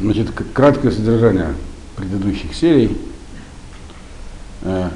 [0.00, 1.54] Значит, краткое содержание
[1.96, 2.96] предыдущих серий.
[4.62, 4.90] Э,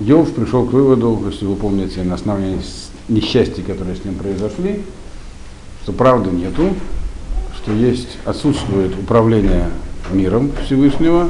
[0.00, 2.60] Йов пришел к выводу, если вы помните, на основании
[3.08, 4.82] несчастья, которые с ним произошли,
[5.82, 6.74] что правды нету,
[7.56, 9.70] что есть, отсутствует управление
[10.12, 11.28] миром Всевышнего,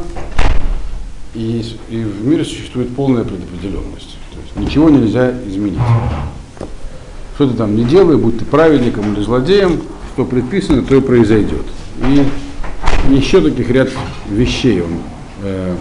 [1.34, 4.16] и, и в мире существует полная предопределенность.
[4.32, 5.78] То есть ничего нельзя изменить.
[7.34, 9.80] Что ты там не делай, будь ты праведником или злодеем,
[10.14, 11.66] что предписано, то и произойдет.
[12.08, 12.24] И
[13.10, 13.88] еще таких ряд
[14.28, 14.98] вещей он,
[15.42, 15.74] э,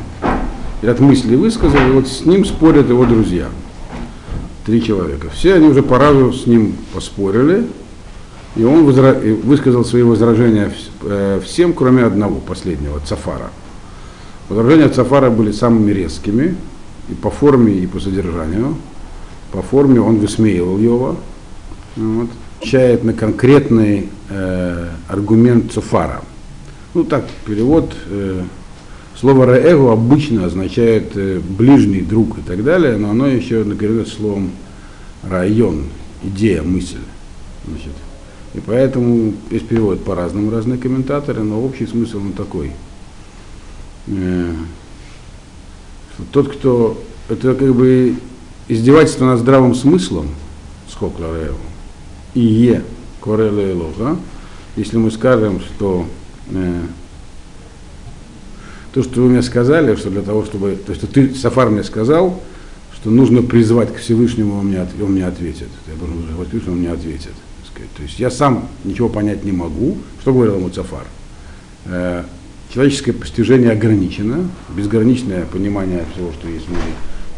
[0.81, 3.47] ряд мыслей высказал, и вот с ним спорят его друзья.
[4.65, 5.29] Три человека.
[5.29, 7.67] Все они уже по разу с ним поспорили,
[8.55, 9.13] и он возра...
[9.13, 10.71] высказал свои возражения
[11.03, 13.51] э, всем, кроме одного, последнего, Цафара.
[14.49, 16.55] Возражения Цафара были самыми резкими,
[17.09, 18.75] и по форме, и по содержанию.
[19.51, 21.17] По форме он высмеивал его,
[21.95, 22.29] вот,
[22.61, 26.21] чает на конкретный э, аргумент Цафара–
[26.95, 27.93] ну так, перевод.
[28.07, 28.43] Э,
[29.15, 34.51] слово раэгу обычно означает э, ближний друг и так далее, но оно еще накорено словом
[35.23, 35.83] район,
[36.23, 36.97] идея, мысль.
[37.67, 37.91] Значит.
[38.53, 42.71] И поэтому есть перевод по-разному, разные комментаторы, но общий смысл он такой.
[44.07, 44.53] Э,
[46.31, 47.01] тот, кто...
[47.27, 48.15] Это как бы
[48.67, 50.29] издевательство над здравым смыслом,
[50.87, 51.23] сколько
[52.35, 52.83] и е,
[53.19, 53.75] кореле
[54.75, 56.05] если мы скажем, что
[58.93, 62.41] то, что вы мне сказали, что для того, чтобы, то есть ты, Сафар мне сказал,
[62.95, 65.67] что нужно призвать к Всевышнему, он мне, он мне ответит.
[65.87, 67.33] Я должен призвать к Всевышнему, он мне ответит.
[67.97, 69.97] То есть я сам ничего понять не могу.
[70.21, 71.05] Что говорил ему Сафар?
[71.85, 72.23] Э,
[72.73, 76.81] человеческое постижение ограничено, безграничное понимание всего, что есть в мире,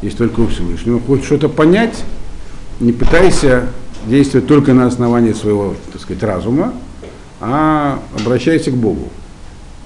[0.02, 0.99] есть только у Всевышнего.
[0.99, 2.03] Хочешь что-то понять,
[2.80, 3.67] не пытайся
[4.05, 6.73] действовать только на основании своего, так сказать, разума,
[7.39, 9.09] а обращайся к Богу.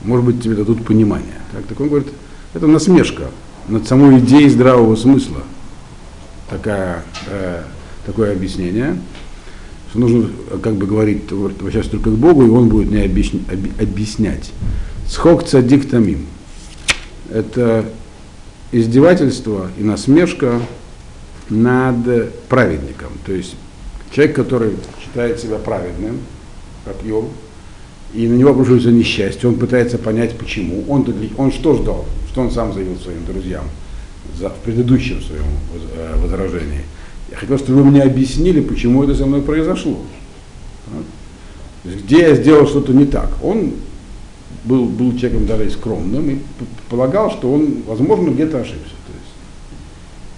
[0.04, 1.40] Может быть, тебе дадут понимание.
[1.52, 2.08] Так, так он говорит,
[2.54, 3.30] это насмешка
[3.68, 5.44] над самой идеей здравого смысла.
[6.50, 7.64] Такая, э,
[8.06, 8.98] такое объяснение,
[9.90, 10.30] что нужно,
[10.62, 14.52] как бы говорить, обращаться только к Богу, и он будет мне объяснять.
[15.08, 16.26] Схок цадик тамим.
[17.30, 17.86] Это
[18.72, 20.60] издевательство и насмешка
[21.50, 23.10] над праведником.
[23.26, 23.56] То есть
[24.14, 26.20] человек, который считает себя праведным,
[27.04, 27.26] Йов,
[28.14, 30.84] и на него обрушивается несчастье, он пытается понять, почему.
[30.90, 31.06] Он,
[31.38, 32.06] он что ждал?
[32.30, 33.66] Что он сам заявил своим друзьям
[34.38, 35.46] за, в предыдущем своем
[35.96, 36.82] э, возражении?
[37.30, 39.98] Я хотел, чтобы вы мне объяснили, почему это со мной произошло.
[41.86, 43.30] Где я сделал что-то не так.
[43.42, 43.74] Он
[44.66, 46.40] был, был человеком даже скромным и
[46.90, 48.96] полагал, что он, возможно, где-то ошибся.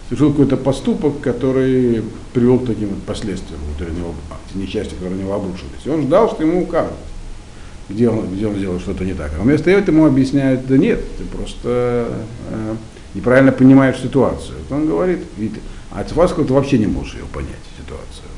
[0.09, 2.03] Совершил какой-то поступок, который
[2.33, 4.13] привел к таким вот последствиям, которые него,
[4.53, 5.85] несчастья, которые на него обрушились.
[5.85, 6.93] И он ждал, что ему укажут
[7.89, 9.31] где он, где он сделал что-то не так.
[9.37, 12.09] А вместо этого ему объясняют, да нет, ты просто
[12.49, 12.75] э,
[13.13, 14.57] неправильно понимаешь ситуацию.
[14.69, 15.53] Вот он говорит, ведь,
[15.91, 18.29] а вас ты вообще не можешь ее понять, ситуацию.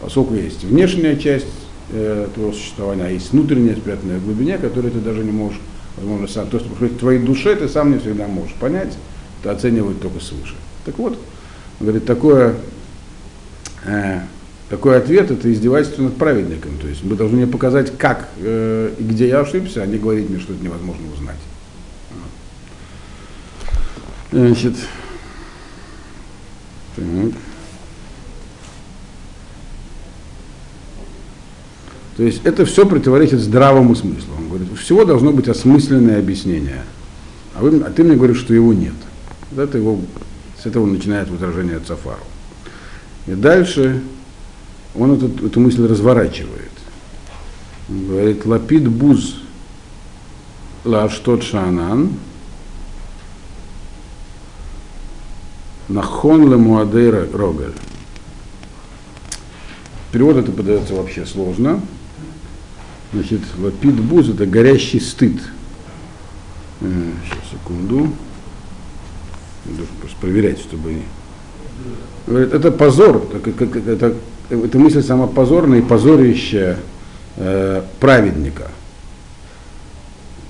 [0.00, 1.46] Поскольку есть внешняя часть
[1.92, 5.60] э, твоего существования, а есть внутренняя, спрятанная в глубине, которую ты даже не можешь,
[5.96, 8.96] возможно, сам, то, что в твоей душе ты сам не всегда можешь понять,
[9.42, 10.54] ты оценивают только свыше.
[10.84, 11.18] Так вот,
[11.78, 12.56] он говорит, такое
[13.84, 14.20] э,
[14.70, 16.78] такой ответ это издевательство над праведником.
[16.80, 20.30] То есть мы должны мне показать, как э, и где я ошибся, а не говорить
[20.30, 21.36] мне, что это невозможно узнать.
[24.32, 24.74] Значит,
[26.94, 27.32] так.
[32.16, 34.34] То есть это все противоречит здравому смыслу.
[34.38, 36.82] Он говорит, всего должно быть осмысленное объяснение.
[37.54, 38.92] А, вы, а ты мне говоришь, что его нет.
[39.56, 39.98] Это его,
[40.62, 42.22] с этого начинает возражение Цафару.
[43.26, 44.02] И дальше
[44.94, 46.70] он эту, эту мысль разворачивает.
[47.88, 49.36] Он говорит, лапид буз
[50.84, 52.10] лаштот шанан,
[55.88, 57.74] нахон ле муадей рогаль.
[60.12, 61.80] Перевод это подается вообще сложно.
[63.12, 65.40] Значит, лапид буз это горящий стыд.
[66.80, 68.12] Э, сейчас, секунду.
[70.00, 70.96] Просто проверять, чтобы...
[72.26, 74.14] Говорит, это позор, это, это,
[74.50, 76.78] это мысль сама позорная и позорища
[77.36, 78.68] э, праведника.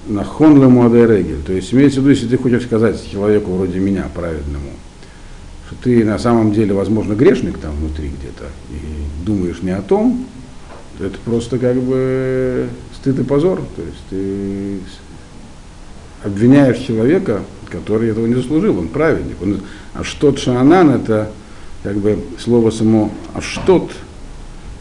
[0.06, 1.42] На хонле муадерегель.
[1.46, 4.70] То есть имеется в виду, если ты хочешь сказать человеку вроде меня, праведному,
[5.66, 10.26] что ты на самом деле, возможно, грешник там внутри где-то, и думаешь не о том,
[10.98, 13.62] то это просто как бы стыд и позор.
[13.76, 14.80] То есть ты
[16.24, 19.40] обвиняешь человека, который этого не заслужил, он праведник.
[19.42, 19.60] Он,
[19.94, 21.30] а что шанан это
[21.82, 23.90] как бы слово само аштот,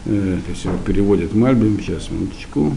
[0.06, 2.74] э, то его переводят Мальбим, сейчас, минуточку.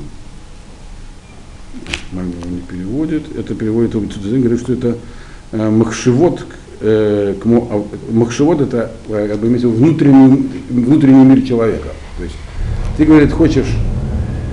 [2.12, 3.36] Мальм его не переводит.
[3.36, 4.98] Это переводит Цудзин, говорит, что это
[5.51, 6.45] э, махшевод,
[6.81, 11.89] э, а, махшевод это э, как бы имеется внутренний, внутренний мир человека.
[12.18, 12.36] То есть
[12.98, 13.75] ты, говорит, хочешь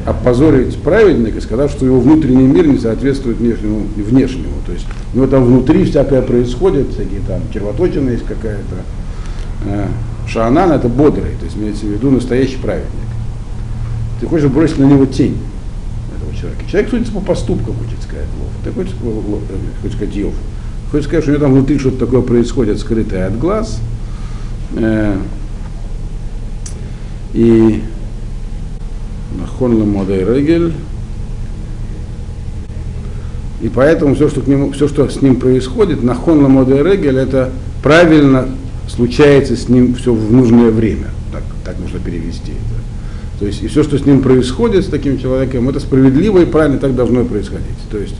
[0.06, 4.54] опозорить праведника, сказав, что его внутренний мир не соответствует внешнему, внешнему.
[4.66, 8.76] То есть у него там внутри всякое происходит, всякие там червоточина есть какая-то.
[9.66, 9.86] Э,
[10.26, 12.88] шаанан это бодрый, то есть имеется в виду настоящий праведник.
[14.20, 15.38] Ты хочешь бросить на него тень
[16.16, 16.62] этого человека.
[16.70, 18.50] Человек судится по поступкам, хочет сказать Лов.
[18.64, 20.34] Ты хочешь, э, хочешь сказать Йов.
[20.90, 23.80] Хочешь сказать, что у него там внутри что-то такое происходит, скрытое от глаз.
[24.76, 25.16] Э,
[27.32, 27.82] и
[29.38, 30.72] Нахон Модей Регель.
[33.60, 37.50] И поэтому все, что, к нему, все, что с ним происходит, Нахон Ламодей Регель, это
[37.82, 38.48] правильно
[38.88, 41.08] случается с ним все в нужное время.
[41.30, 42.80] Так, так нужно перевести это.
[43.38, 46.78] То есть и все, что с ним происходит, с таким человеком, это справедливо и правильно
[46.78, 47.66] так должно происходить.
[47.90, 48.16] То есть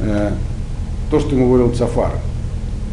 [0.00, 0.32] э,
[1.10, 2.12] то, что ему говорил Цафар.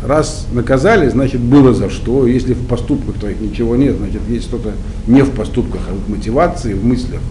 [0.06, 2.26] Раз наказали, значит было за что.
[2.26, 4.72] Если в поступках твоих ничего нет, значит есть что-то
[5.08, 7.22] не в поступках, а в мотивации, в мыслях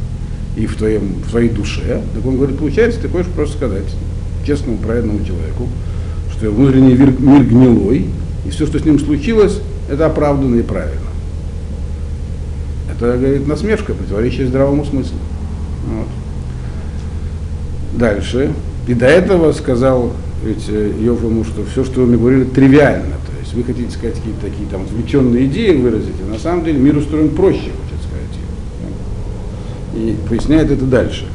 [0.56, 2.02] и в, твоем, в твоей душе.
[2.14, 3.94] Так он говорит, получается, ты хочешь просто сказать
[4.46, 5.68] честному, праведному человеку,
[6.32, 8.06] что внутренний мир, мир гнилой,
[8.44, 11.00] и все, что с ним случилось, это оправданно и правильно.
[12.92, 15.18] Это, говорит, насмешка, противоречие здравому смыслу.
[15.86, 16.08] Вот.
[17.98, 18.52] Дальше.
[18.86, 20.12] И до этого сказал
[20.42, 23.16] ведь э, Йов ему, что все, что вы мне говорили, тривиально.
[23.26, 26.78] То есть вы хотите сказать какие-то такие там отвлеченные идеи выразить, а на самом деле
[26.78, 27.70] мир устроен проще.
[29.94, 31.26] И поясняет это дальше.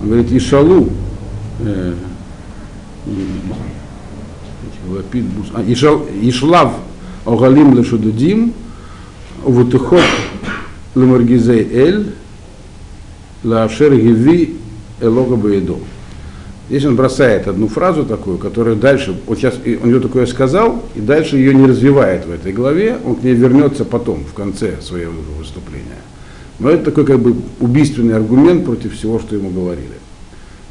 [0.00, 0.88] Он говорит, Ишалу,
[1.60, 1.94] э,
[5.54, 6.74] а, Ишлав
[7.24, 8.52] Огалим Лешудудим,
[9.44, 10.02] Увутыхот
[10.94, 12.12] Лемаргизей Эль,
[13.44, 14.56] Лаашер Гиви
[15.00, 15.78] Элога Баедо.
[16.68, 21.00] Здесь он бросает одну фразу такую, которая дальше, вот сейчас он ее такое сказал, и
[21.00, 25.12] дальше ее не развивает в этой главе, он к ней вернется потом, в конце своего
[25.38, 25.98] выступления.
[26.62, 29.98] Но это такой как бы убийственный аргумент против всего, что ему говорили.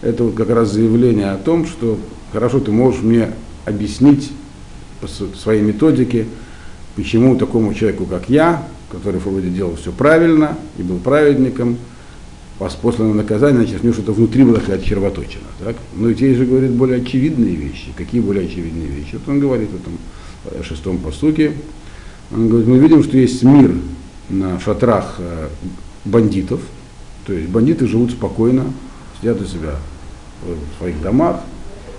[0.01, 1.99] Это вот как раз заявление о том, что
[2.31, 3.31] хорошо, ты можешь мне
[3.65, 4.31] объяснить
[5.01, 6.27] по своей методике,
[6.95, 11.77] почему такому человеку, как я, который вроде делал все правильно и был праведником,
[12.81, 15.43] после наказания, значит, у него что-то внутри было какая-то червоточина.
[15.59, 15.75] Так?
[15.95, 17.87] Но здесь же говорит более очевидные вещи.
[17.97, 19.13] Какие более очевидные вещи?
[19.13, 21.51] Вот он говорит в этом шестом постуке.
[22.31, 23.73] Он говорит, мы видим, что есть мир
[24.29, 25.47] на шатрах э,
[26.05, 26.61] бандитов.
[27.25, 28.65] То есть бандиты живут спокойно,
[29.19, 29.75] сидят у себя
[30.43, 31.41] в своих домах,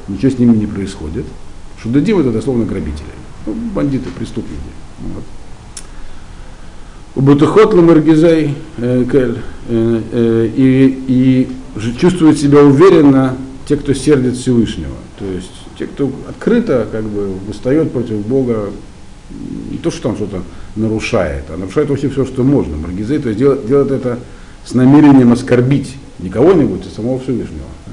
[0.08, 1.24] ничего с ними не происходит.
[1.80, 3.06] Шудадим это дословно грабители.
[3.46, 4.60] Ну, бандиты, преступники.
[5.00, 5.24] Вот.
[7.24, 9.38] Бутухот ламаргизай э, кель
[9.68, 11.48] э, и, и
[11.98, 13.36] чувствуют себя уверенно
[13.66, 14.94] те, кто сердит Всевышнего.
[15.18, 18.70] То есть те, кто открыто как бы восстает против Бога,
[19.70, 20.42] не то, что там что-то
[20.76, 22.76] нарушает, а нарушает вообще все, что можно.
[22.76, 24.18] Маргизей, то есть делает, делает это
[24.64, 27.66] с намерением оскорбить не кого-нибудь, а самого Всевышнего.
[27.86, 27.92] Да?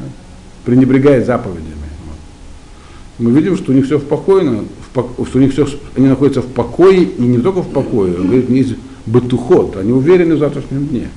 [0.65, 1.89] Пренебрегает заповедями.
[2.05, 3.25] Вот.
[3.25, 6.47] Мы видим, что у них все спокойно, в, что у них все, они находятся в
[6.47, 8.75] покое, и не только в покое, он говорит, не есть
[9.05, 11.09] батухот, они уверены в завтрашнем дне.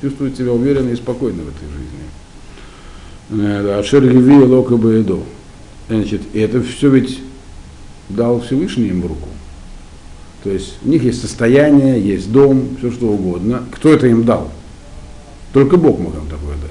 [0.00, 3.44] Чувствуют себя уверенно и спокойно в этой жизни.
[3.44, 5.18] Э, Ашер Леви Лока Баэдо.
[5.88, 7.18] Значит, и это все ведь
[8.08, 9.28] дал Всевышний им в руку.
[10.44, 13.64] То есть у них есть состояние, есть дом, все что угодно.
[13.72, 14.50] Кто это им дал?
[15.52, 16.70] Только Бог мог им такое дать.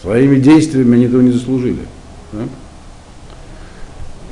[0.00, 1.80] Своими действиями они этого не заслужили.
[2.32, 2.44] Да?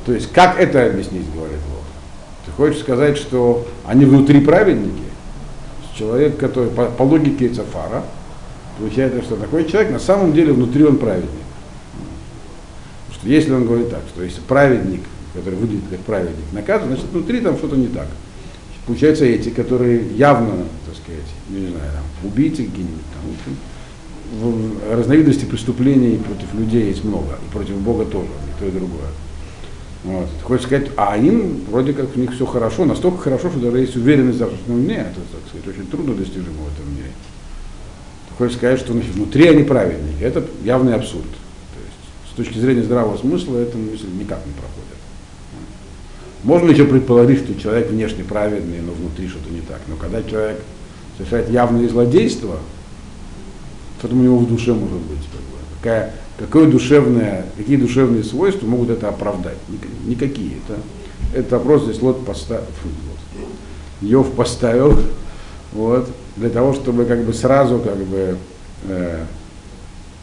[0.05, 1.83] То есть как это объяснить, говорит Бог?
[2.45, 5.03] Ты хочешь сказать, что они внутри праведники?
[5.95, 8.03] Человек, который по, по логике Цафара,
[8.79, 11.29] получается, что такой человек на самом деле внутри он праведник.
[13.13, 15.01] Что если он говорит так, что если праведник,
[15.33, 18.07] который выглядит как праведник, наказан, значит внутри там что-то не так.
[18.85, 23.55] Получается, эти, которые явно, так сказать, не знаю, там, убийцы какие-нибудь, там,
[24.39, 29.09] в разновидности преступлений против людей есть много, и против Бога тоже, и то, и другое.
[30.03, 30.27] Вот.
[30.43, 33.95] Хочешь сказать, а им вроде как у них все хорошо, настолько хорошо, что даже есть
[33.95, 37.11] уверенность в завтрашнем дне, это, так сказать, очень трудно достижимо в этом мире.
[38.29, 40.23] Ты хочешь сказать, что значит, внутри они праведники.
[40.23, 41.23] Это явный абсурд.
[41.23, 44.90] То есть, с точки зрения здравого смысла эта мысль никак не проходит.
[46.43, 49.79] Можно еще предположить, что человек внешне праведный, но внутри что-то не так.
[49.87, 50.61] Но когда человек
[51.17, 52.57] совершает явные злодейства,
[53.99, 55.19] что там у него в душе может быть?
[55.31, 59.57] Как бы, какая Какое душевное, какие душевные свойства могут это оправдать?
[60.07, 60.53] Никакие.
[60.57, 60.79] Это,
[61.37, 62.65] это вопрос здесь Лот поставил,
[64.01, 64.97] Йов поставил,
[65.71, 68.37] вот, для того, чтобы как бы сразу как бы
[68.85, 69.23] э,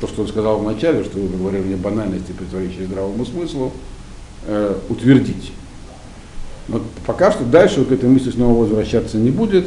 [0.01, 3.73] то, что он сказал вначале, что вы говорили мне банальности, противоречия здравому смыслу,
[4.47, 5.53] э, утвердить.
[6.69, 9.67] Но пока что дальше к этой мысли снова возвращаться не будет.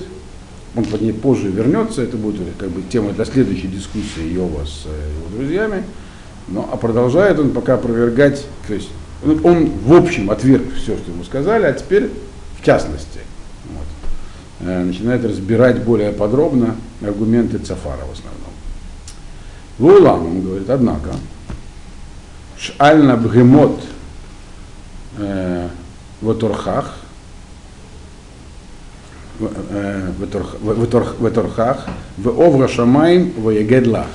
[0.76, 4.86] Он под ней позже вернется, это будет как бы тема для следующей дискуссии Йова с
[4.86, 5.84] э, его друзьями.
[6.48, 8.90] Но, а продолжает он пока опровергать, то есть
[9.26, 12.10] он, он в общем отверг все, что ему сказали, а теперь
[12.60, 13.20] в частности
[13.70, 18.52] вот, э, начинает разбирать более подробно аргументы Цафара в основном.
[19.78, 21.16] Вулам, он говорит, однако,
[22.58, 23.82] шальна бгемот
[25.18, 25.68] э,
[26.22, 26.98] в Торхах,
[29.40, 31.88] в Торхах,
[32.18, 34.08] в Овра Шамайм, в Егедлах.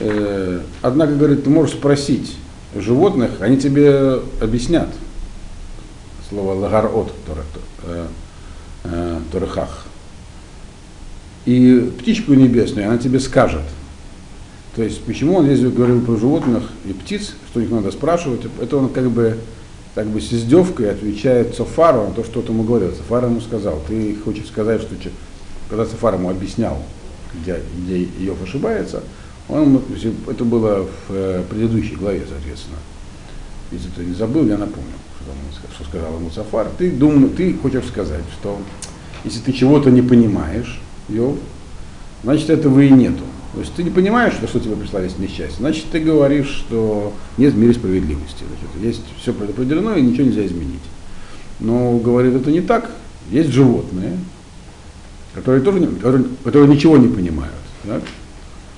[0.00, 2.36] Э, однако, говорит, ты можешь спросить
[2.74, 4.88] животных, они тебе объяснят.
[6.28, 7.12] Слово лагарот
[9.30, 9.84] Торхах.
[11.44, 13.62] И птичку небесную, она тебе скажет.
[14.74, 18.76] То есть, почему он здесь говорил про животных и птиц, что их надо спрашивать, это
[18.76, 19.38] он как бы,
[19.94, 22.90] как бы с издевкой отвечает Софару на то, что он ему говорил.
[22.90, 24.96] Софар ему сказал, ты хочешь сказать, что
[25.68, 26.82] когда Софар ему объяснял,
[27.34, 29.02] где, где Иов ошибается,
[29.48, 29.80] он,
[30.28, 32.78] это было в э, предыдущей главе, соответственно.
[33.70, 34.92] Если ты не забыл, я напомню,
[35.52, 36.68] что, что сказал ему Сафар.
[36.78, 38.58] Ты, думаю, ты хочешь сказать, что
[39.22, 41.36] если ты чего-то не понимаешь, Йов,
[42.22, 43.24] значит этого и нету.
[43.54, 47.54] То есть ты не понимаешь, что, что тебе прислали несчастье, значит ты говоришь, что нет
[47.54, 48.42] в мире справедливости.
[48.48, 50.82] Значит, есть все предопределено и ничего нельзя изменить.
[51.60, 52.90] Но говорит это не так.
[53.30, 54.18] Есть животные,
[55.34, 57.54] которые тоже которые, которые ничего не понимают.
[57.84, 58.02] Так?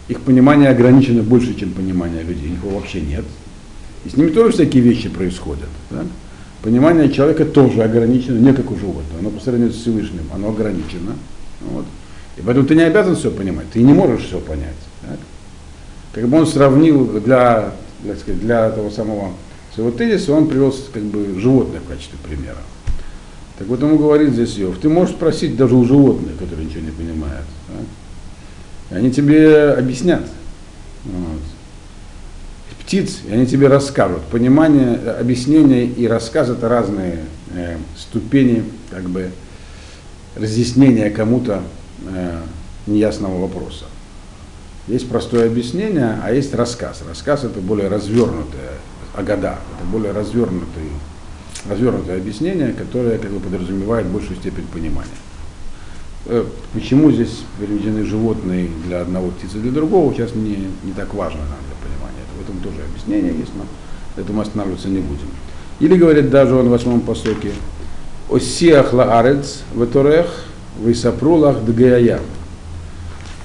[0.08, 2.52] Их понимание ограничено больше, чем понимание людей.
[2.52, 3.24] Их вообще нет.
[4.04, 5.68] И с ними тоже всякие вещи происходят.
[5.88, 6.04] Так?
[6.62, 9.20] Понимание человека тоже ограничено, не как у животного.
[9.20, 11.14] Оно по сравнению с Всевышним, оно ограничено.
[11.62, 11.86] Вот.
[12.36, 14.76] И поэтому ты не обязан все понимать, ты не можешь все понять.
[15.02, 15.18] Так?
[16.12, 19.32] Как бы он сравнил для, для, сказать, для того самого
[19.74, 22.58] своего тезиса, он привел как бы животное в качестве примера.
[23.58, 26.90] Так вот ему говорит здесь Йов, ты можешь спросить даже у животных, которые ничего не
[26.90, 27.46] понимают.
[27.68, 27.86] Так?
[28.90, 30.22] И они тебе объяснят.
[31.04, 31.40] Вот.
[32.84, 34.22] Птиц, и они тебе расскажут.
[34.30, 37.20] Понимание, объяснение и рассказ это разные
[37.54, 39.30] э, ступени как бы
[40.36, 41.62] разъяснения кому-то
[42.04, 42.40] э,
[42.86, 43.84] неясного вопроса.
[44.88, 47.02] Есть простое объяснение, а есть рассказ.
[47.08, 48.72] Рассказ это более развернутое,
[49.14, 50.90] агада, это более развернутый,
[51.68, 55.10] развернутое объяснение, которое как бы подразумевает большую степень понимания.
[56.26, 61.40] Э, почему здесь переведены животные для одного птицы, для другого, сейчас не, не так важно
[61.40, 62.20] нам для понимания.
[62.24, 63.64] Это, в этом тоже объяснение есть, но
[64.20, 65.28] этому останавливаться не будем.
[65.78, 67.52] Или говорит даже он в восьмом посоке,
[68.30, 70.26] «Осиах лаарец веторех
[70.80, 72.20] Высапрулах Дгаяям.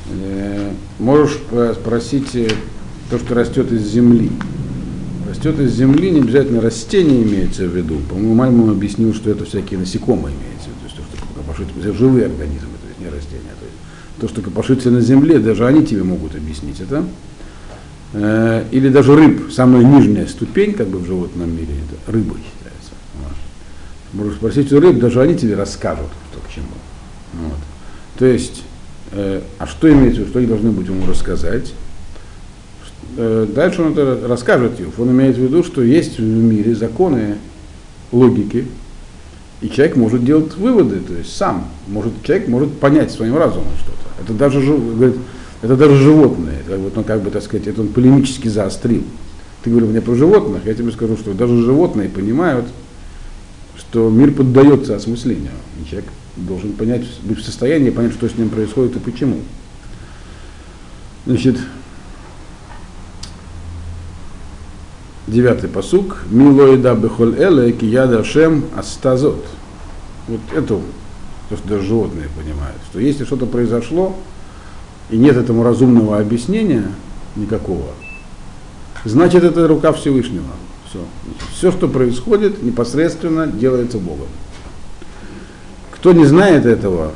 [0.10, 1.40] Э, можешь
[1.76, 2.50] спросить э,
[3.10, 4.30] то, что растет из земли.
[5.28, 7.98] Растет из земли, не обязательно растение имеется в виду.
[8.10, 12.76] По-моему, Мальмон объяснил, что это всякие насекомые имеется в виду, то, что копошится, живые организмы,
[12.82, 13.54] то есть не растения.
[13.60, 13.78] То, есть,
[14.20, 17.06] то, что копошится на земле, даже они тебе могут объяснить это.
[18.14, 22.92] Э, или даже рыб, самая нижняя ступень, как бы в животном мире, это рыба считается.
[24.14, 26.10] Можешь спросить у рыб, даже они тебе расскажут.
[27.34, 27.58] Вот.
[28.18, 28.64] То есть,
[29.12, 31.74] э, а что имеется в виду, что они должны быть ему рассказать?
[33.18, 35.00] Э, дальше он это расскажет Юф.
[35.00, 37.38] Он имеет в виду, что есть в мире законы
[38.12, 38.66] логики,
[39.62, 44.24] и человек может делать выводы, то есть сам, может, человек может понять своим разумом что-то.
[44.24, 45.18] Это даже, говорит,
[45.62, 49.04] это даже животные, это вот он как бы, так сказать, это он полемически заострил.
[49.64, 52.66] Ты говорил мне про животных, я тебе скажу, что даже животные понимают,
[53.78, 58.50] что мир поддается осмыслению, и человек должен понять, быть в состоянии понять, что с ним
[58.50, 59.40] происходит и почему.
[61.26, 61.58] Значит,
[65.28, 66.24] девятый посук.
[66.30, 69.46] Милоида бехоль эле кияда шем астазот.
[70.28, 70.80] Вот это
[71.50, 74.16] то, что даже животные понимают, что если что-то произошло,
[75.10, 76.86] и нет этому разумного объяснения
[77.36, 77.88] никакого,
[79.04, 80.46] значит это рука Всевышнего.
[80.90, 81.00] Все.
[81.54, 84.28] Все, что происходит, непосредственно делается Богом.
[86.02, 87.12] Кто не знает этого,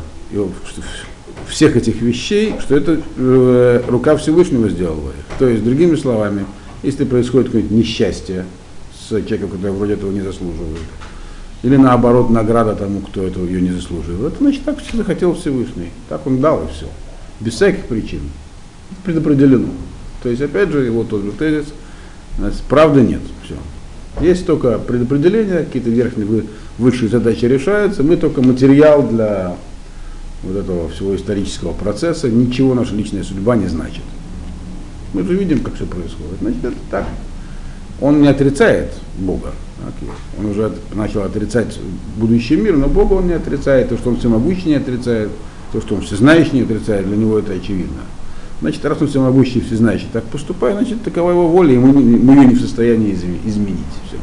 [1.48, 5.40] всех этих вещей, что это э, рука Всевышнего сделала их.
[5.40, 6.46] То есть, другими словами,
[6.84, 8.46] если происходит какое-нибудь несчастье
[8.94, 10.78] с человеком, который вроде этого не заслуживает,
[11.64, 15.90] или наоборот награда тому, кто этого ее не заслуживает, значит так все захотел Всевышний.
[16.08, 16.86] Так он дал и все.
[17.40, 18.22] Без всяких причин.
[19.04, 19.70] Предопределено.
[20.22, 21.74] То есть, опять же, его тот же тезис,
[22.70, 23.22] правды нет.
[24.22, 26.46] Есть только предопределения, какие-то верхние
[26.78, 29.58] высшие задачи решаются, мы только материал для
[30.44, 34.04] вот этого всего исторического процесса, ничего наша личная судьба не значит.
[35.14, 36.40] Мы же видим, как все происходит.
[36.42, 37.06] Значит, это так.
[38.02, 39.52] Он не отрицает Бога.
[40.38, 41.80] Он уже начал отрицать
[42.18, 43.90] будущий мир, но Бога он не отрицает.
[43.90, 45.30] То, что он всемогущий, не отрицает.
[45.72, 47.08] То, что он всезнающий, не отрицает.
[47.08, 48.02] Для него это очевидно.
[48.66, 52.46] Значит, раз он всемогущий, всезнающий так поступает, значит, такова его воля, и мы, мы ее
[52.48, 53.78] не в состоянии изменить.
[54.08, 54.18] Все.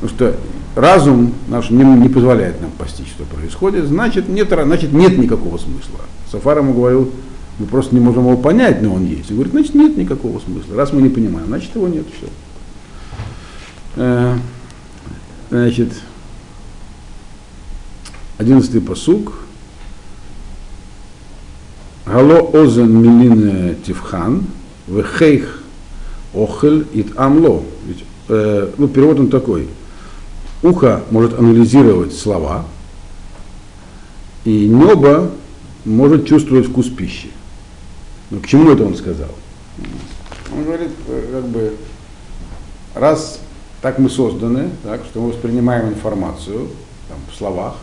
[0.00, 0.36] Потому что
[0.76, 5.98] разум наш не, не позволяет нам постичь, что происходит, значит нет, значит нет никакого смысла.
[6.30, 7.10] Сафар ему говорил,
[7.58, 9.30] мы просто не можем его понять, но он есть.
[9.30, 10.76] Он говорит, значит нет никакого смысла.
[10.76, 12.28] Раз мы не понимаем, значит его нет, все.
[13.96, 14.36] Э,
[15.50, 15.92] значит,
[18.38, 19.40] одиннадцатый посук.
[22.10, 24.44] Гало озен милин тивхан,
[24.88, 25.62] вехейх
[26.34, 27.62] охель ит амло.
[27.86, 29.68] Ведь, э, ну, перевод он такой.
[30.62, 32.66] Ухо может анализировать слова,
[34.44, 35.30] и небо
[35.84, 37.30] может чувствовать вкус пищи.
[38.30, 39.30] Но к чему это он сказал?
[40.52, 41.76] Он говорит, э, как бы,
[42.94, 43.40] раз
[43.82, 46.70] так мы созданы, так, что мы воспринимаем информацию
[47.08, 47.76] там, в словах,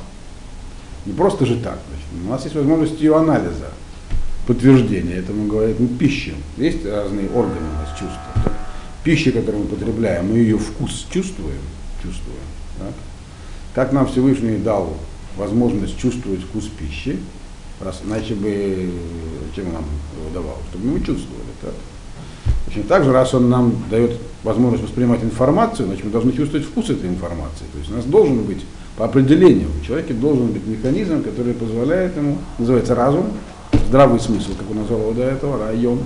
[1.05, 3.69] не просто же так, значит, у нас есть возможность ее анализа
[4.47, 6.31] подтверждение этому говорит, ну, пища.
[6.57, 8.53] Есть разные органы у нас чувства.
[9.03, 11.59] Пища, которую мы потребляем, мы ее вкус чувствуем,
[12.01, 12.39] чувствуем.
[12.79, 12.93] Так?
[13.75, 14.95] Как нам Всевышний дал
[15.35, 17.19] возможность чувствовать вкус пищи,
[17.81, 18.89] раз, иначе бы
[19.55, 19.83] чем нам
[20.19, 21.47] его давал, чтобы мы чувствовали.
[21.61, 21.73] Так?
[22.65, 26.89] Точно так же, раз он нам дает возможность воспринимать информацию, значит мы должны чувствовать вкус
[26.89, 27.65] этой информации.
[27.71, 28.65] То есть у нас должен быть,
[28.97, 33.27] по определению, у человека должен быть механизм, который позволяет ему, называется разум,
[33.87, 35.99] здравый смысл, как он назвал его до этого, район,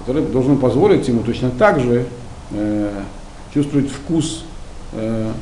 [0.00, 2.06] который должен позволить ему точно так же
[2.50, 3.02] э,
[3.52, 4.44] чувствовать вкус
[4.92, 5.32] э,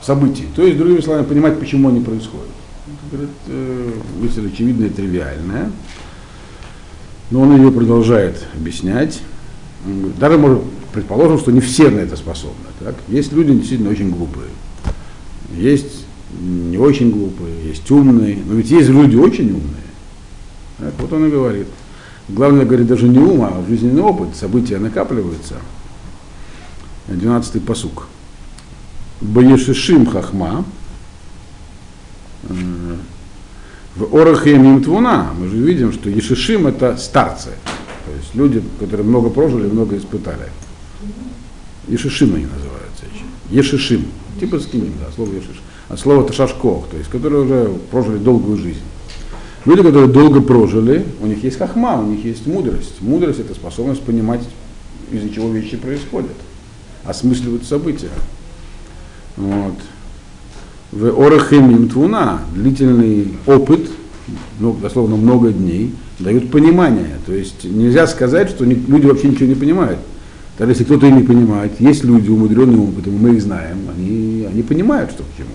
[0.00, 0.46] событий.
[0.54, 2.48] То есть, другими словами, понимать, почему они происходят.
[3.12, 5.70] Это, э, мысль очевидная и тривиальная.
[7.30, 9.20] Но он ее продолжает объяснять.
[10.18, 12.66] Даже может, предположим, что не все на это способны.
[12.80, 12.94] Так?
[13.08, 14.48] Есть люди действительно очень глупые.
[15.52, 16.03] Есть
[16.40, 19.84] не очень глупые, есть умные, но ведь есть люди очень умные.
[20.78, 21.68] Так, вот он и говорит.
[22.28, 25.56] Главное, говорит, даже не ум, а жизненный опыт, события накапливаются.
[27.06, 28.08] Двенадцатый посук.
[29.20, 30.64] Баешишим хахма,
[32.44, 32.96] э,
[33.96, 37.50] в Орахемим Твуна мы же видим, что Ешишим это старцы,
[38.06, 40.48] то есть люди, которые много прожили, много испытали.
[41.86, 43.04] Ешишим они называются.
[43.50, 44.06] Ешишим,
[44.40, 45.62] типа скиним, да, слово Ешишим
[45.94, 48.82] от слова ташашкох, то есть которые уже прожили долгую жизнь.
[49.64, 53.00] Люди, которые долго прожили, у них есть хахма, у них есть мудрость.
[53.00, 54.42] Мудрость это способность понимать,
[55.10, 56.34] из-за чего вещи происходят,
[57.04, 58.10] осмысливать события.
[59.36, 59.74] Вот.
[60.90, 63.88] В Орахемим Твуна длительный опыт,
[64.58, 67.16] ну, дословно много дней, дают понимание.
[67.24, 69.98] То есть нельзя сказать, что люди вообще ничего не понимают.
[70.58, 74.62] Даже если кто-то и не понимает, есть люди умудренные опытом, мы их знаем, они, они
[74.62, 75.50] понимают, что к чему.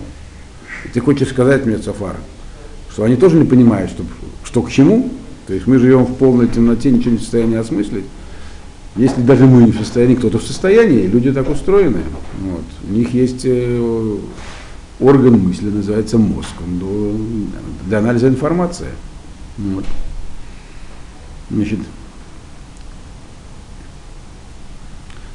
[0.92, 2.16] Ты хочешь сказать мне, Сафар,
[2.90, 4.04] что они тоже не понимают, что,
[4.44, 5.10] что к чему?
[5.46, 8.04] То есть мы живем в полной темноте, ничего не в состоянии осмыслить.
[8.96, 12.00] Если даже мы не в состоянии, кто-то в состоянии, люди так устроены.
[12.40, 12.64] Вот.
[12.88, 14.16] У них есть э,
[14.98, 17.48] орган мысли, называется мозг, он
[17.86, 18.88] для анализа информации.
[19.58, 19.84] Вот.
[21.50, 21.80] Значит,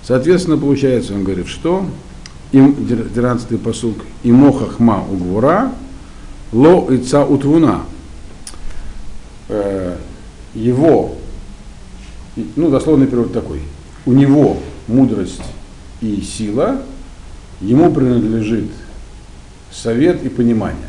[0.03, 1.85] соответственно, получается, он говорит, что
[2.55, 5.73] им 13 посук, и мохахма угвура,
[6.53, 7.81] ло ица утвуна.
[9.49, 9.97] Э,
[10.53, 11.17] его,
[12.55, 13.61] ну, дословный перевод такой,
[14.05, 15.41] у него мудрость
[15.99, 16.81] и сила,
[17.59, 18.71] ему принадлежит
[19.69, 20.87] совет и понимание.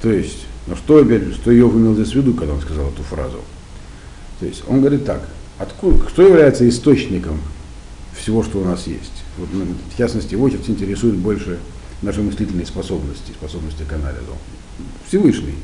[0.00, 3.02] То есть, ну что, опять что Иов имел здесь в виду, когда он сказал эту
[3.02, 3.40] фразу?
[4.40, 5.20] То есть, он говорит так,
[5.58, 7.40] откуда, кто является источником
[8.18, 9.25] всего, что у нас есть?
[9.38, 11.58] Ну, в частности, сейчас интересует больше
[12.02, 14.32] наши мыслительные способности, способности к анализу.
[15.08, 15.54] Всевышний.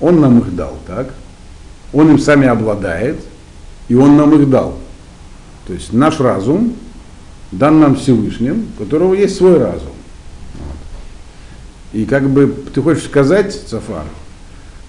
[0.00, 1.14] Он нам их дал, так?
[1.92, 3.16] Он им сами обладает,
[3.88, 4.76] и он нам их дал.
[5.66, 6.74] То есть наш разум
[7.52, 9.92] дан нам Всевышним, у которого есть свой разум.
[10.54, 10.76] Вот.
[11.92, 14.04] И как бы ты хочешь сказать, Сафар,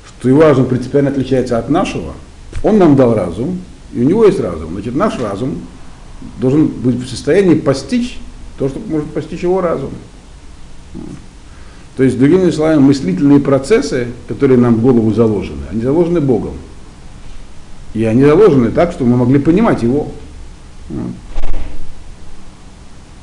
[0.08, 2.13] что его разум принципиально отличается от нашего,
[2.63, 3.62] он нам дал разум,
[3.93, 4.73] и у него есть разум.
[4.73, 5.62] Значит, наш разум
[6.40, 8.20] должен быть в состоянии постичь
[8.58, 9.92] то, что может постичь его разум.
[11.96, 16.54] То есть, другими словами, мыслительные процессы, которые нам в голову заложены, они заложены Богом.
[17.94, 20.12] И они заложены так, чтобы мы могли понимать его.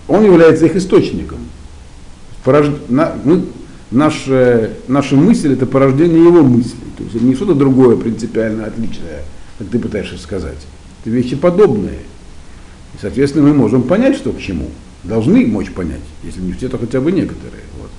[0.09, 1.39] Он является их источником.
[2.45, 3.45] Мы
[3.91, 6.77] наша, наша мысль это порождение его мысли.
[6.97, 9.23] То есть это не что-то другое принципиально отличное,
[9.59, 10.59] как ты пытаешься сказать.
[11.01, 12.01] Это вещи подобные.
[12.95, 14.71] И, соответственно, мы можем понять, что к чему.
[15.03, 17.63] Должны мочь понять, если не все, то хотя бы некоторые.
[17.79, 17.91] Вот.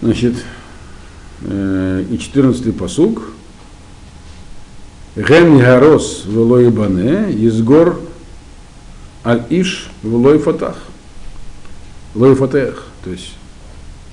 [0.00, 0.34] Значит,
[1.42, 3.22] э, и 14-й посуг.
[5.16, 8.00] Ген Ярос Велой Бане, Изгор
[9.24, 10.78] Аль-Иш Велой Фатах.
[12.14, 12.86] Лой Фатех.
[13.04, 13.34] То есть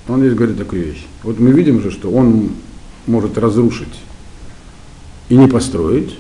[0.07, 1.05] он здесь говорит такую вещь.
[1.23, 2.51] Вот мы видим же, что он
[3.05, 4.01] может разрушить
[5.29, 6.17] и не построить,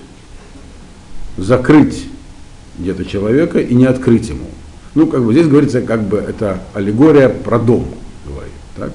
[1.37, 2.06] закрыть
[2.77, 4.45] где-то человека и не открыть ему.
[4.95, 7.85] Ну, как бы здесь говорится, как бы это аллегория про дом,
[8.25, 8.53] говорит.
[8.75, 8.91] Так?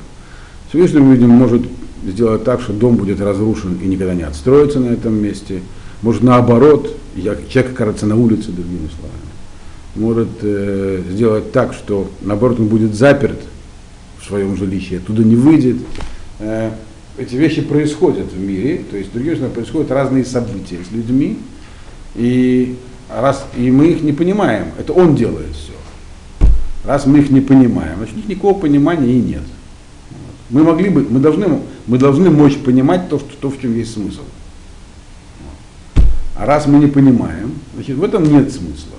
[0.69, 1.63] Всевышний, видим, может
[2.05, 5.63] сделать так, что дом будет разрушен и никогда не отстроится на этом месте.
[6.03, 9.23] Может наоборот, человек окажется на улице, другими словами.
[9.95, 13.39] Может э, сделать так, что наоборот он будет заперт
[14.21, 15.77] в своем жилище, оттуда не выйдет.
[16.41, 16.71] Э,
[17.19, 21.39] эти вещи происходят в мире, то есть, другими словами, происходят разные события с людьми,
[22.15, 22.77] и,
[23.21, 25.73] раз, и мы их не понимаем, это он делает все.
[26.85, 29.43] Раз мы их не понимаем, значит, у них никакого понимания и нет.
[30.51, 33.95] Мы могли бы, мы должны, мы должны мочь понимать то, что, то, в чем есть
[33.95, 34.23] смысл.
[36.37, 38.97] А раз мы не понимаем, значит, в этом нет смысла.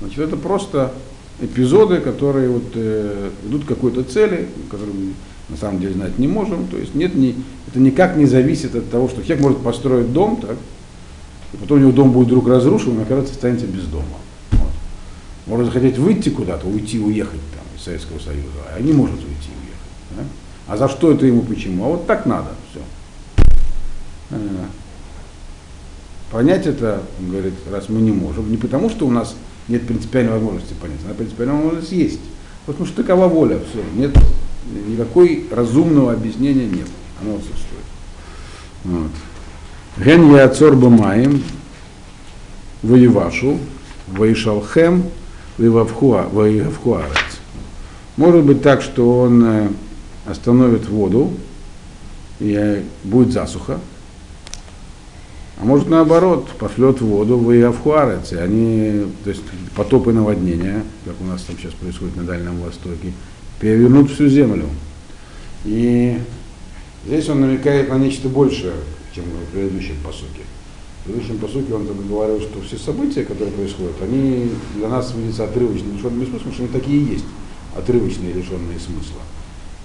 [0.00, 0.92] Значит, это просто
[1.40, 5.12] эпизоды, которые вот, э, идут к какой-то цели, которую мы
[5.48, 6.66] на самом деле знать не можем.
[6.68, 7.36] То есть нет, не,
[7.68, 10.56] это никак не зависит от того, что человек может построить дом, так,
[11.52, 14.04] и потом у него дом будет вдруг разрушен, он окажется останется без дома.
[14.52, 14.70] Вот.
[15.46, 20.16] Может захотеть выйти куда-то, уйти, уехать там, из Советского Союза, а не может уйти, уехать.
[20.16, 20.22] Да?
[20.68, 21.84] А за что это ему, почему?
[21.84, 22.80] А вот так надо, все.
[24.30, 24.38] Э,
[26.30, 29.34] понять это, он говорит, раз мы не можем, не потому что у нас
[29.68, 30.98] нет принципиальной возможности понять.
[31.04, 32.20] Она принципиальная возможность есть.
[32.66, 33.82] Потому что такова воля, все.
[33.96, 34.16] Нет
[34.86, 36.86] никакой разумного объяснения нет.
[37.20, 37.84] Оно отсутствует.
[38.84, 39.10] Вот.
[39.98, 41.42] Ген яцор бамаем
[42.82, 43.58] воевашу,
[44.08, 45.04] воишалхем,
[45.58, 47.40] воевавхуарец.
[48.16, 49.68] Может быть так, что он э,
[50.26, 51.32] остановит воду,
[52.38, 53.78] и э, будет засуха,
[55.60, 59.42] а может наоборот, пошлет воду в Иавхуарец, и они, то есть
[59.76, 63.12] потопы наводнения, как у нас там сейчас происходит на Дальнем Востоке,
[63.60, 64.66] перевернут всю землю.
[65.66, 66.18] И
[67.04, 68.72] здесь он намекает на нечто большее,
[69.14, 70.42] чем в предыдущем посуке.
[71.00, 75.96] В предыдущем посуке он говорил, что все события, которые происходят, они для нас видятся отрывочными,
[75.96, 77.24] лишенными смысла, потому что они такие и есть,
[77.76, 79.20] отрывочные, лишенные смысла.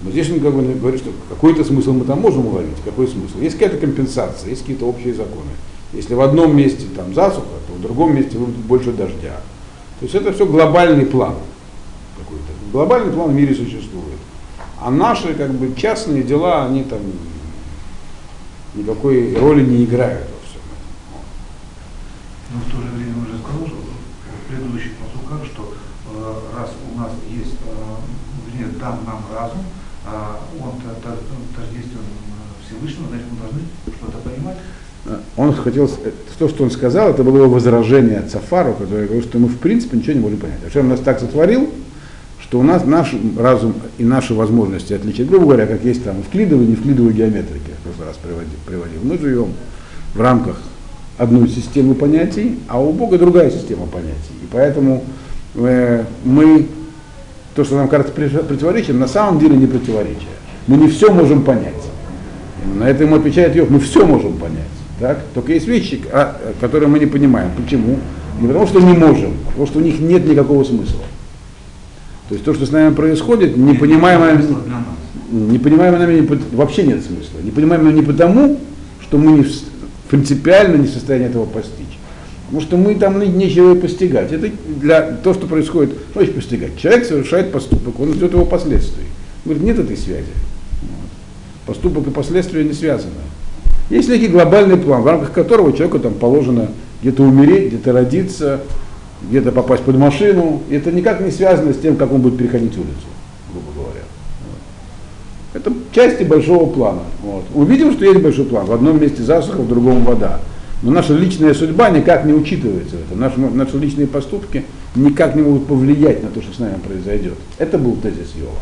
[0.02, 2.76] Но здесь он как бы говорит, что какой-то смысл мы там можем уловить.
[2.84, 3.38] Какой смысл?
[3.40, 5.50] Есть какая-то компенсация, есть какие-то общие законы.
[5.92, 9.40] Если в одном месте там засуха, то в другом месте будет больше дождя.
[10.00, 11.36] То есть это все глобальный план
[12.18, 12.44] какой-то.
[12.72, 14.18] Глобальный план в мире существует.
[14.78, 17.00] А наши как бы частные дела, они там
[18.76, 20.90] никакой роли не играют во всем этом.
[22.52, 25.74] Но в то же время уже сказал, что в предыдущих посуках, что
[26.12, 29.64] э, раз у нас есть, э, вернее, дан нам разум,
[30.04, 32.04] а он тождествен
[32.66, 33.60] Всевышнему, значит мы должны
[33.96, 34.58] что-то понимать.
[35.36, 35.88] Он хотел,
[36.38, 39.96] то, что он сказал, это было его возражение Цафару, который говорил, что мы в принципе
[39.96, 40.58] ничего не можем понять.
[40.66, 41.70] А что он нас так сотворил,
[42.48, 45.28] что у нас наш разум и наши возможности отличать.
[45.28, 49.00] Грубо говоря, как есть там вклидовые и невклидовые геометрики, я в прошлый раз приводил, приводил.
[49.02, 49.48] Мы живем
[50.14, 50.60] в рамках
[51.18, 54.32] одной системы понятий, а у Бога другая система понятий.
[54.42, 55.02] И поэтому
[55.56, 56.68] э, мы
[57.56, 60.28] то, что нам кажется противоречием, на самом деле не противоречие.
[60.68, 61.74] Мы не все можем понять.
[62.76, 64.62] На это ему отвечает Йов, мы все можем понять.
[65.00, 65.18] Так?
[65.34, 67.50] Только есть вещи, а, которые мы не понимаем.
[67.56, 67.98] Почему?
[68.40, 71.00] Не потому что не можем, а потому что у них нет никакого смысла.
[72.28, 74.44] То есть то, что с нами происходит, не понимаем,
[75.30, 77.38] не понимаем нами вообще нет смысла.
[77.42, 78.58] Не понимаем не потому,
[79.00, 79.46] что мы не,
[80.08, 81.98] принципиально не в состоянии этого постичь.
[82.46, 84.32] Потому что мы там нечего и постигать.
[84.32, 86.78] Это для то, что происходит, что значит постигать?
[86.78, 89.04] Человек совершает поступок, он ждет его последствий.
[89.44, 90.26] Говорит, нет этой связи.
[90.82, 91.74] Вот.
[91.74, 93.14] Поступок и последствия не связаны.
[93.90, 96.70] Есть некий глобальный план, в рамках которого человеку там положено
[97.02, 98.60] где-то умереть, где-то родиться,
[99.22, 100.62] где-то попасть под машину.
[100.70, 103.06] Это никак не связано с тем, как он будет переходить улицу,
[103.52, 104.02] грубо говоря.
[105.54, 107.02] Это части большого плана.
[107.22, 107.44] Вот.
[107.54, 108.66] Мы видим, что есть большой план.
[108.66, 110.40] В одном месте засуха, в другом вода.
[110.82, 113.18] Но наша личная судьба никак не учитывается в этом.
[113.18, 117.34] Наши, наши личные поступки никак не могут повлиять на то, что с нами произойдет.
[117.56, 118.58] Это был тезис Йова.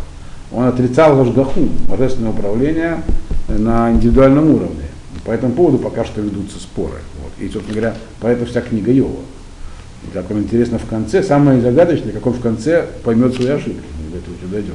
[0.53, 3.03] Он отрицал Вашгаху, божественное управление
[3.49, 4.85] на индивидуальном уровне.
[5.25, 6.99] По этому поводу пока что ведутся споры.
[7.23, 7.33] Вот.
[7.45, 9.21] И, собственно говоря, по это вся книга Йова.
[10.07, 13.85] И так он интересно в конце, самое загадочное, как он в конце поймет свои ошибки.
[14.13, 14.75] До этого еще дойдем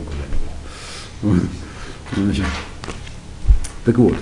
[1.22, 1.50] когда-нибудь.
[2.16, 2.46] Значит,
[3.86, 4.16] так вот.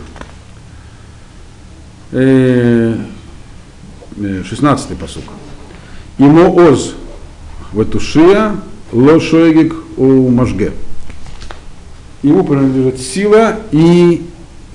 [2.11, 2.97] Э,
[4.17, 5.23] 16-й посук.
[6.17, 6.95] Имо оз
[7.71, 8.55] в этушия
[8.91, 10.71] лошоегик у мажге.
[12.23, 14.25] Ему принадлежит сила и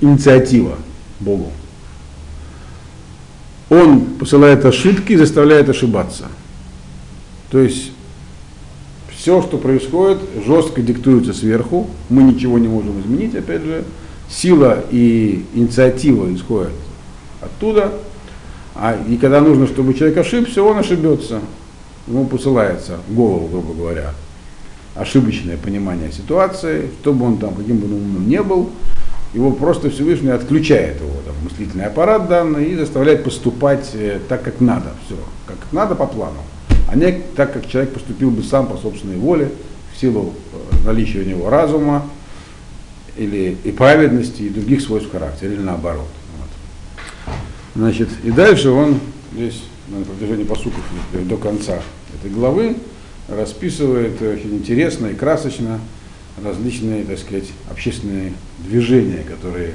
[0.01, 0.77] инициатива
[1.21, 1.53] Богу.
[3.72, 6.26] Он посылает ошибки и заставляет ошибаться.
[7.50, 7.90] То есть
[9.16, 13.85] все, что происходит, жестко диктуется сверху, мы ничего не можем изменить, опять же,
[14.28, 16.72] сила и инициатива исходят
[17.40, 17.94] оттуда,
[18.74, 21.40] а, и когда нужно, чтобы человек ошибся, он ошибется.
[22.06, 24.12] Ему посылается в голову, грубо говоря,
[24.94, 28.68] ошибочное понимание ситуации, чтобы он там каким бы он умным не был,
[29.35, 34.61] его просто Всевышний отключает его там, мыслительный аппарат данный и заставляет поступать э, так, как
[34.61, 35.16] надо, все,
[35.47, 36.38] как надо по плану,
[36.88, 39.51] а не так, как человек поступил бы сам по собственной воле,
[39.95, 42.07] в силу э, наличия у него разума
[43.16, 46.09] или и праведности, и других свойств характера, или наоборот.
[47.75, 49.01] Значит, и дальше он
[49.33, 50.83] здесь на протяжении посуков
[51.14, 51.81] до конца
[52.14, 52.77] этой главы
[53.29, 55.81] расписывает очень интересно и красочно
[56.42, 59.75] различные, так сказать, общественные движения, которые,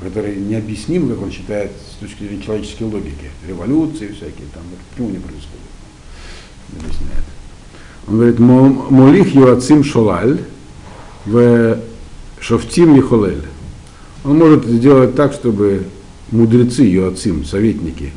[0.00, 3.30] которые необъяснимы, как он считает, с точки зрения человеческой логики.
[3.46, 5.62] Революции всякие там, почему не происходит.
[6.78, 7.24] Объясняет.
[8.08, 10.40] Он говорит, молих юацим шолаль
[11.24, 11.78] в
[12.40, 13.44] шофтим ехолель.
[14.24, 15.86] Он может сделать так, чтобы
[16.30, 18.12] мудрецы, юацим, советники,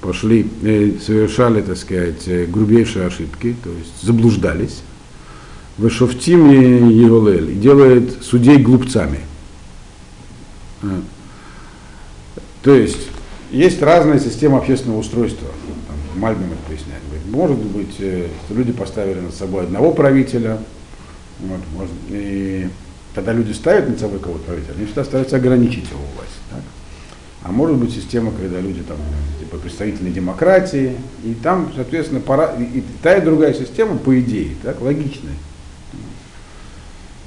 [0.00, 4.82] пошли, э, совершали, так сказать, э, грубейшие ошибки, то есть заблуждались,
[5.80, 9.20] в Шофтим Еголель, и делает судей глупцами.
[10.82, 11.00] А.
[12.62, 13.08] То есть
[13.50, 15.48] есть разная система общественного устройства.
[15.88, 17.00] Там, Мальбим это поясняет.
[17.30, 20.58] Может быть, э, люди поставили над собой одного правителя,
[21.38, 22.68] вот, может, и
[23.14, 26.40] когда люди ставят над собой кого-то правителя, они всегда стараются ограничить его власть.
[26.50, 26.60] Так?
[27.42, 28.98] А может быть система, когда люди там
[29.38, 34.80] типа представительной демократии, и там, соответственно, пора, и та и другая система, по идее, так,
[34.80, 35.34] логичная.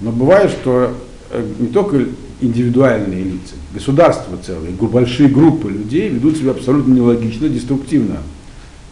[0.04, 0.94] Но бывает, что
[1.32, 2.06] э, не только
[2.42, 8.18] индивидуальные лица, государства целые, большие группы людей ведут себя абсолютно нелогично, деструктивно,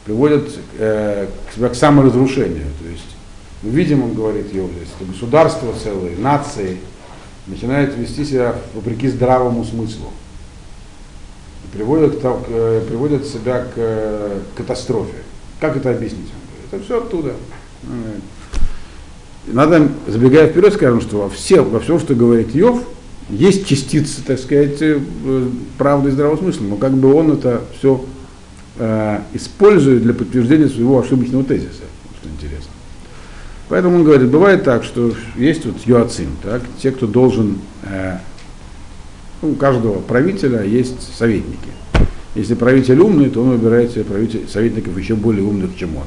[0.06, 2.66] приводят э, себя к саморазрушению.
[2.82, 3.16] То есть
[3.62, 6.78] мы видим, он говорит Йов что государства целые, нации
[7.46, 10.12] начинают вести себя вопреки здравому смыслу
[11.74, 15.24] приводят, к, э, приводят себя к катастрофе.
[15.60, 16.30] Как это объяснить?
[16.72, 17.34] Это все оттуда.
[19.48, 22.84] Надо, забегая вперед, скажем, что во, все, во всем, что говорит Йов,
[23.30, 25.00] есть частицы, так сказать, э,
[25.78, 28.06] правды и здравого смысла, но как бы он это все
[28.78, 31.84] э, использует для подтверждения своего ошибочного тезиса,
[32.20, 32.72] что интересно.
[33.70, 38.18] Поэтому он говорит, бывает так, что есть вот юацин, так, те, кто должен э,
[39.42, 41.70] у каждого правителя есть советники.
[42.36, 46.04] Если правитель умный, то он выбирает себе правитель, советников еще более умных, чем он.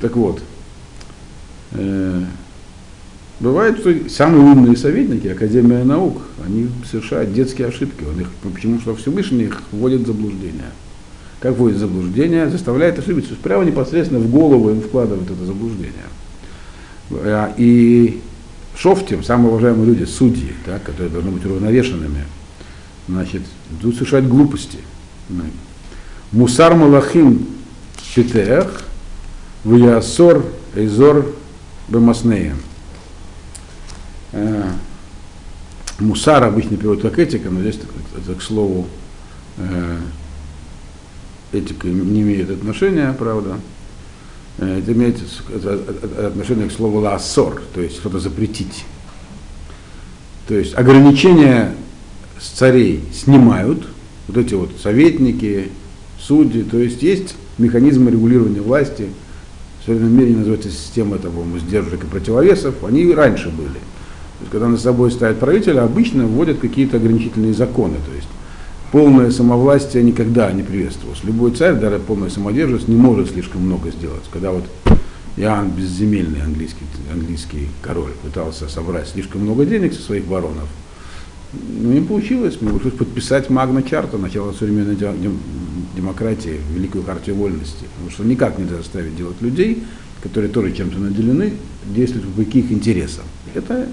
[0.00, 0.42] Так вот,
[1.74, 2.22] э,
[3.40, 8.04] бывает, что самые умные советники, Академия наук, они совершают детские ошибки.
[8.04, 10.70] Он их, почему что Всевышний их вводит в заблуждение.
[11.40, 13.34] Как вводит в заблуждение, заставляет ошибиться.
[13.42, 15.92] Прямо непосредственно в голову им вкладывает это заблуждение.
[17.10, 18.20] А, и
[18.76, 22.24] шофтим, самые уважаемые люди, судьи, так, которые должны быть уравновешенными,
[23.08, 23.42] значит,
[23.80, 24.78] идут совершать глупости.
[26.32, 27.46] Мусар Малахим
[28.14, 28.82] Питех,
[29.64, 31.34] Виясор Эйзор
[31.88, 32.58] Бемаснеем.
[34.32, 34.70] Э,
[35.98, 37.78] мусар обычно переводят как этика, но здесь
[38.16, 38.86] это, к слову
[39.58, 39.98] э,
[41.52, 43.58] этика не имеет отношения, правда.
[44.58, 45.18] Э, это имеет
[46.18, 48.84] отношение к слову лассор, то есть что-то запретить.
[50.48, 51.74] То есть ограничения
[52.40, 53.86] с царей снимают,
[54.28, 55.70] вот эти вот советники,
[56.20, 59.08] судьи, то есть есть механизмы регулирования власти,
[59.82, 63.68] в современном мире называется система того, сдержек и противовесов, они и раньше были.
[63.68, 68.28] То есть, когда на собой ставят правителя, обычно вводят какие-то ограничительные законы, то есть
[68.92, 71.24] полное самовластие никогда не приветствовалось.
[71.24, 74.22] Любой царь, даже полная самодержец, не может слишком много сделать.
[74.32, 74.64] Когда вот
[75.36, 80.68] Иоанн Безземельный, английский, английский король, пытался собрать слишком много денег со своих баронов,
[81.52, 82.58] ну, не получилось.
[82.60, 84.96] Мы пришлось подписать Магна Чарта, начало современной
[85.94, 87.84] демократии, Великую Хартию Вольности.
[87.94, 89.84] Потому что никак нельзя заставить делать людей,
[90.22, 91.54] которые тоже чем-то наделены,
[91.86, 93.24] действовать вопреки их интересам.
[93.54, 93.88] Это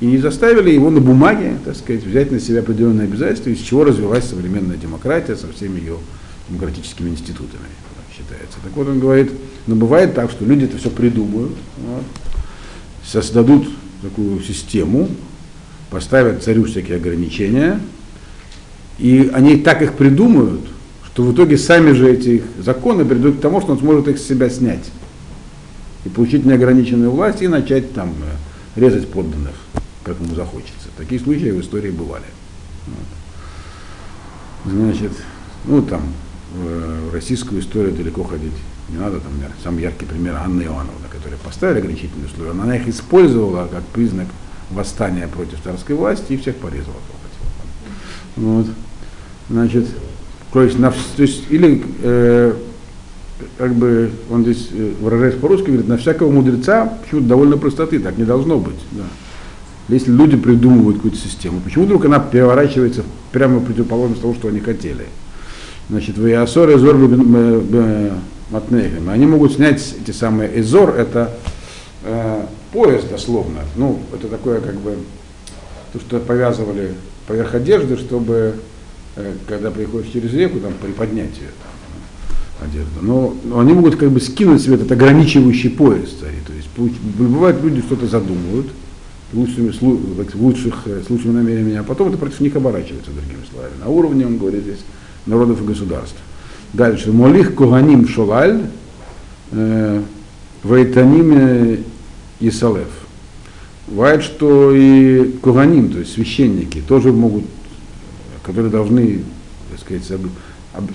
[0.00, 4.24] и заставили его на бумаге, так сказать, взять на себя определенные обязательства, из чего развилась
[4.24, 5.98] современная демократия со всеми ее
[6.48, 7.66] демократическими институтами,
[8.10, 8.58] считается.
[8.62, 9.30] Так вот он говорит,
[9.66, 12.04] но бывает так, что люди это все придумают, вот,
[13.04, 13.68] создадут
[14.02, 15.08] такую систему,
[15.90, 17.80] поставят царю всякие ограничения,
[18.98, 20.62] и они так их придумают,
[21.20, 24.18] что в итоге сами же эти их законы придут к тому, что он сможет их
[24.18, 24.90] с себя снять
[26.06, 28.14] и получить неограниченную власть и начать там
[28.76, 29.54] э, резать подданных,
[30.02, 30.88] как ему захочется.
[30.96, 32.24] Такие случаи в истории бывали.
[32.86, 34.72] Вот.
[34.72, 35.12] Значит,
[35.66, 36.00] ну там
[36.54, 38.54] в российскую историю далеко ходить
[38.88, 43.66] не надо, там самый яркий пример Анны Иоанновны, которая поставили ограничительные условия, она их использовала
[43.66, 44.26] как признак
[44.70, 46.96] восстания против царской власти и всех порезала.
[48.36, 48.66] Вот.
[49.50, 49.86] Значит,
[50.52, 52.54] то есть, на, то есть или э,
[53.56, 58.18] как бы он здесь э, выражается по-русски, говорит, на всякого мудреца почему-то довольно простоты, так
[58.18, 58.80] не должно быть.
[58.92, 59.04] Да.
[59.88, 65.06] Если люди придумывают какую-то систему, почему вдруг она переворачивается прямо противоположность того, что они хотели?
[65.88, 66.96] Значит, в Иосоре Зор
[68.50, 69.08] Матнехем.
[69.08, 71.36] Они могут снять эти самые Эзор, это
[72.04, 73.60] э, пояс дословно.
[73.76, 74.98] Ну, это такое как бы
[75.92, 76.94] то, что повязывали
[77.26, 78.52] поверх одежды, чтобы э,
[79.46, 81.48] когда приходишь через реку, там приподнять ее
[82.60, 83.00] одежду.
[83.02, 86.36] Но, но они могут как бы скинуть себе этот ограничивающий пояс цари.
[86.46, 86.68] То есть
[87.18, 88.68] бывает люди что-то задумывают
[89.32, 89.72] лучшими,
[90.34, 93.72] лучших, э, с лучшими намерениями, а потом это против них оборачивается, другими словами.
[93.80, 94.80] На уровне, он говорит здесь,
[95.26, 96.16] народов и государств.
[96.72, 97.12] Дальше.
[97.12, 98.62] Молих Коганим Шолаль,
[99.52, 100.02] э,
[100.62, 101.84] Вайтаним
[102.40, 102.88] Исалев.
[103.88, 107.44] Бывает, что и Коганим, то есть священники, тоже могут,
[108.50, 109.22] которые должны,
[109.70, 110.04] так сказать,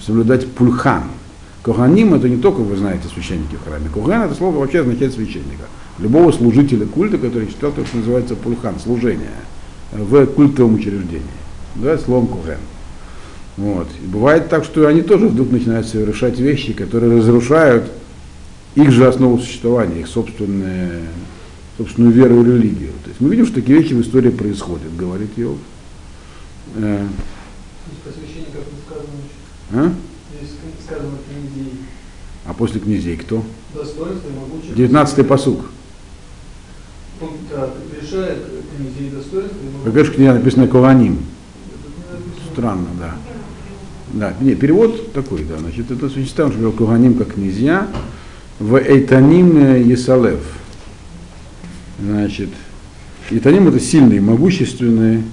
[0.05, 1.03] соблюдать пульхан.
[1.63, 3.89] Коганим это не только, вы знаете, священники в храме.
[3.91, 5.65] Кохан это слово вообще означает священника.
[5.97, 9.31] Любого служителя культа, который считал то, что называется пульхан, служение
[9.91, 11.23] в культовом учреждении.
[11.75, 12.59] Да, словом Коген.
[13.57, 13.87] Вот.
[14.03, 17.89] И бывает так, что они тоже вдруг начинают совершать вещи, которые разрушают
[18.75, 21.03] их же основу существования, их собственную,
[21.77, 22.91] собственную веру и религию.
[23.03, 25.57] То есть мы видим, что такие вещи в истории происходят, говорит Иов.
[29.71, 29.91] А?
[32.45, 33.43] А после князей кто?
[33.73, 35.65] Достоинство и Девятнадцатый посуг.
[37.21, 38.38] Он да, решает
[38.78, 41.19] князей достоинство и Как книга написано Кованим.
[42.51, 43.15] Странно, да.
[44.13, 47.88] Да, не, перевод такой, да, значит, это существует, что Куганим как князья,
[48.60, 50.39] в Эйтаним Есалев.
[51.99, 52.49] Значит,
[53.30, 55.23] Эйтаним это сильные, могущественные,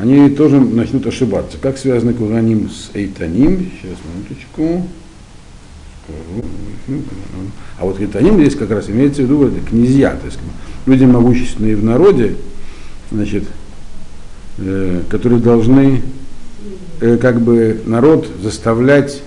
[0.00, 1.58] они тоже начнут ошибаться.
[1.60, 3.70] Как связаны Куганим с Эйтаним?
[3.82, 4.86] Сейчас, минуточку.
[7.78, 10.38] А вот Эйтаним здесь как раз имеется в виду князья, то есть
[10.86, 12.36] люди могущественные в народе,
[13.12, 13.44] значит,
[14.58, 16.02] э, которые должны
[17.00, 19.22] э, как бы народ заставлять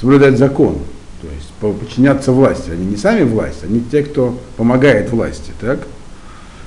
[0.00, 0.78] соблюдать закон,
[1.20, 2.70] то есть подчиняться власти.
[2.70, 5.80] Они не сами власть, они те, кто помогает власти, так?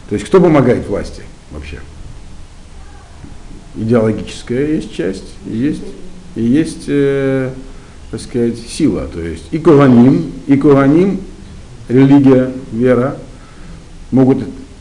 [0.10, 1.80] То есть кто помогает власти вообще?
[3.78, 5.84] Идеологическая есть часть, есть,
[6.36, 7.52] и есть э,
[8.12, 9.08] так сказать, сила.
[9.12, 11.20] То есть и Куганим, и Куганим,
[11.90, 13.18] религия, вера,
[14.12, 14.40] могут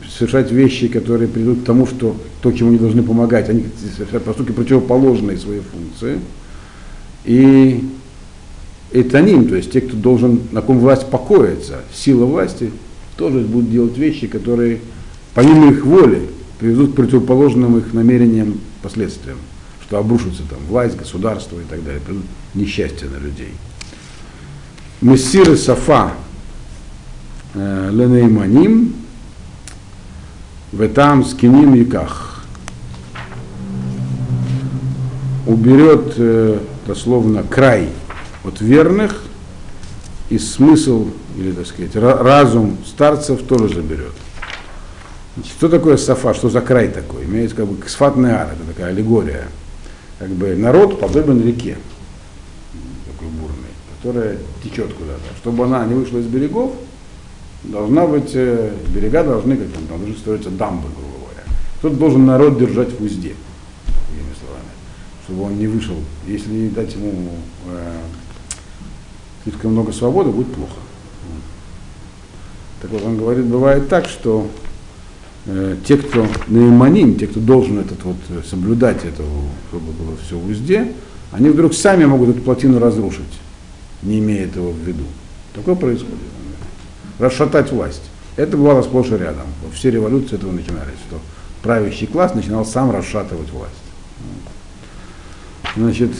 [0.08, 3.64] совершать вещи, которые придут к тому, что то, чему они должны помогать, они
[3.96, 6.20] совершают поступки противоположные своей функции.
[7.24, 7.84] И
[8.92, 12.70] этаним, то есть те, кто должен, на ком власть покоится, сила власти,
[13.16, 14.80] тоже будут делать вещи, которые
[15.34, 16.22] помимо их воли
[16.60, 19.38] приведут к противоположным их намерениям последствиям,
[19.82, 23.54] что обрушится там власть, государство и так далее, придут несчастье на людей.
[25.00, 26.12] Мессиры Сафа
[27.54, 28.94] э, Ленейманим
[30.70, 32.44] в там скиним яках.
[35.46, 37.88] Уберет э, дословно край
[38.44, 39.22] от верных
[40.28, 44.12] и смысл, или так сказать, разум старцев тоже заберет.
[45.42, 47.24] Что такое сафа, что за край такой?
[47.24, 49.48] Имеется как бы ксфатный ар, это такая аллегория.
[50.18, 51.76] Как бы народ подобен реке,
[53.06, 55.22] такой бурной, которая течет куда-то.
[55.38, 56.72] Чтобы она не вышла из берегов,
[57.64, 61.42] должна быть, э, берега должны, как там, должны строиться дамбы, грубо говоря.
[61.78, 63.34] Кто-то должен народ держать в узде,
[64.06, 64.70] другими словами,
[65.24, 65.96] чтобы он не вышел.
[66.28, 67.30] Если не дать ему
[67.66, 67.96] э,
[69.42, 70.76] слишком много свободы, будет плохо.
[72.82, 74.46] Так вот, он говорит, бывает так, что
[75.86, 79.22] те, кто наиманим, те, кто должен этот вот э, соблюдать это,
[79.68, 80.92] чтобы было все в узде,
[81.32, 83.24] они вдруг сами могут эту плотину разрушить,
[84.02, 85.04] не имея этого в виду.
[85.54, 86.14] Такое происходит
[87.18, 88.02] расшатать власть.
[88.36, 89.46] Это бывало сплошь и рядом.
[89.72, 91.20] Все революции этого начинались, что
[91.62, 93.72] правящий класс начинал сам расшатывать власть.
[95.76, 96.10] Значит,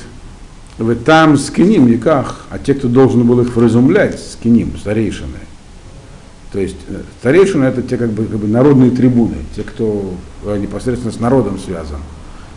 [0.78, 5.38] в там скиним яках, а те, кто должен был их вразумлять, скиним, старейшины,
[6.54, 10.56] То есть э, старейшины это те как бы, как бы народные трибуны, те, кто э,
[10.56, 11.98] непосредственно с народом связан,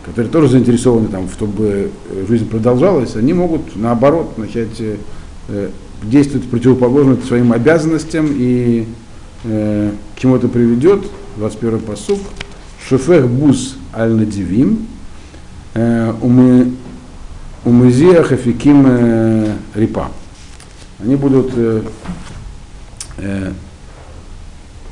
[0.04, 5.70] которые тоже заинтересованы там, чтобы э, жизнь продолжалась, они могут наоборот начать э,
[6.04, 8.86] действовать противоположно своим обязанностям и
[9.42, 11.04] э, к чему это приведет,
[11.38, 12.20] 21 посук,
[12.88, 14.86] шефех бус аль надивим,
[15.74, 16.12] э,
[17.64, 20.12] умызия хафиким рипа.
[21.00, 21.82] Они будут э,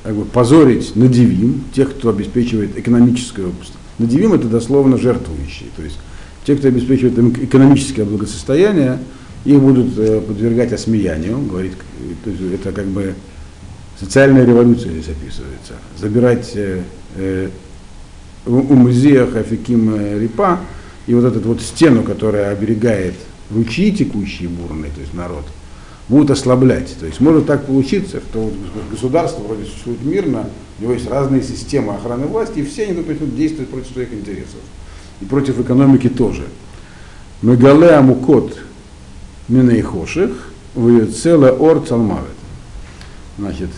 [0.07, 3.73] как бы позорить надивим, тех, кто обеспечивает экономическое область.
[3.99, 5.99] Надивим это дословно жертвующие, то есть
[6.45, 9.01] те, кто обеспечивает им экономическое благосостояние,
[9.45, 11.73] их будут э, подвергать осмеянию, говорит,
[12.23, 13.15] то есть это как бы
[13.99, 15.73] социальная революция здесь описывается.
[15.99, 16.83] Забирать э,
[17.17, 17.49] э,
[18.47, 20.61] у музея Хафиким э, Рипа
[21.09, 23.15] и вот эту вот стену, которая оберегает
[23.51, 25.45] ручьи текущие бурные, то есть народ,
[26.09, 26.97] будут ослаблять.
[26.99, 28.53] То есть может так получиться, что
[28.91, 30.49] государство вроде существует мирно,
[30.79, 34.61] у него есть разные системы охраны власти, и все они начнут действовать против своих интересов.
[35.21, 36.45] И против экономики тоже.
[37.43, 38.59] Мегале Амукот
[39.49, 40.31] Минейхоших,
[40.75, 42.29] Вуецела Ор Цалмавет.
[43.39, 43.71] Значит,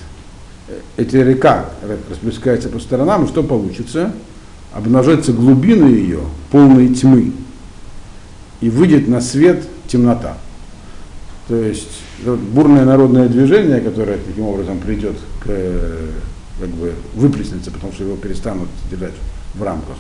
[0.97, 1.71] эти река
[2.11, 4.13] расплескается по сторонам, и что получится?
[4.73, 6.21] Обнажается глубины ее,
[6.51, 7.33] полные тьмы,
[8.61, 10.37] и выйдет на свет темнота.
[11.47, 15.49] То есть бурное народное движение, которое таким образом придет к
[16.59, 19.15] как бы выплеснется, потому что его перестанут держать
[19.55, 19.97] в рамках.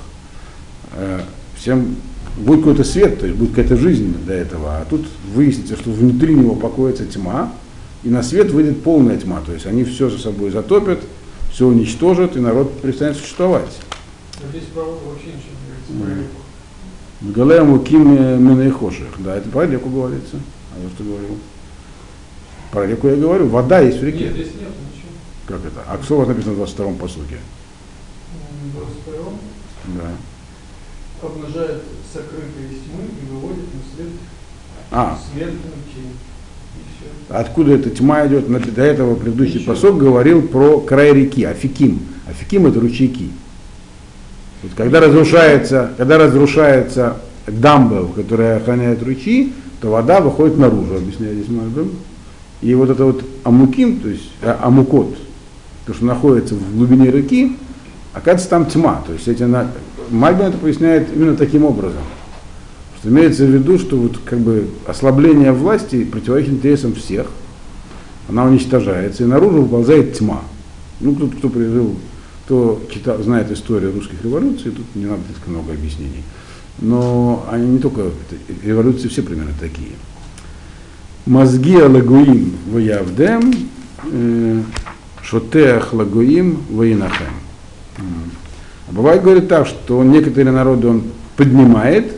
[0.95, 1.21] Э,
[1.57, 1.97] всем
[2.37, 6.35] будет какой-то свет, то есть будет какая-то жизнь до этого, а тут выяснится, что внутри
[6.35, 7.53] него покоится тьма,
[8.03, 11.01] и на свет выйдет полная тьма, то есть они все за собой затопят,
[11.53, 13.71] все уничтожат, и народ перестанет существовать.
[14.51, 15.55] Здесь пророка вообще ничего
[15.89, 16.29] не говорится.
[17.21, 19.09] Галеему Ким Менейхоших.
[19.19, 20.37] Да, это про реку говорится.
[20.73, 21.39] А я что говорил?
[22.71, 23.49] Про реку я говорю.
[23.49, 24.25] Вода есть в реке.
[24.25, 25.11] Нет, здесь нет ничего.
[25.47, 25.81] Как это?
[25.87, 27.39] А вас написано в 22-м посуке?
[28.63, 29.33] В 22
[29.97, 31.27] Да.
[31.27, 34.13] обнажает сокрытые тьмы и выводит на свет
[34.91, 35.19] А,
[37.31, 38.49] откуда эта тьма идет?
[38.75, 42.01] До этого предыдущий посок говорил про край реки, Афиким.
[42.27, 43.31] Афиким это ручейки.
[44.63, 51.49] Вот когда разрушается, когда разрушается дамба, которая охраняет ручьи, то вода выходит наружу, объясняю здесь
[51.49, 51.93] Мальбим.
[52.61, 55.17] И вот это вот амуким, то есть а, амукот,
[55.87, 57.57] то, что находится в глубине реки,
[58.13, 59.03] оказывается там тьма.
[59.07, 59.71] То есть эти на...
[60.11, 62.03] Мальбин это поясняет именно таким образом.
[62.99, 67.29] Что имеется в виду, что вот как бы ослабление власти противоречит интересам всех,
[68.29, 70.43] она уничтожается, и наружу выползает тьма.
[71.01, 71.95] Ну, тут кто прижил
[72.49, 76.23] кто читал, знает историю русских революций, тут не надо слишком много объяснений.
[76.79, 78.05] Но они не только,
[78.65, 79.91] революции все примерно такие.
[81.29, 83.53] Мозги лагуим воявдем,
[84.11, 84.63] э,
[85.23, 87.27] шотеах лагуим воинахем.
[87.99, 91.03] А бывает, говорит так, что некоторые народы он
[91.37, 92.15] поднимает,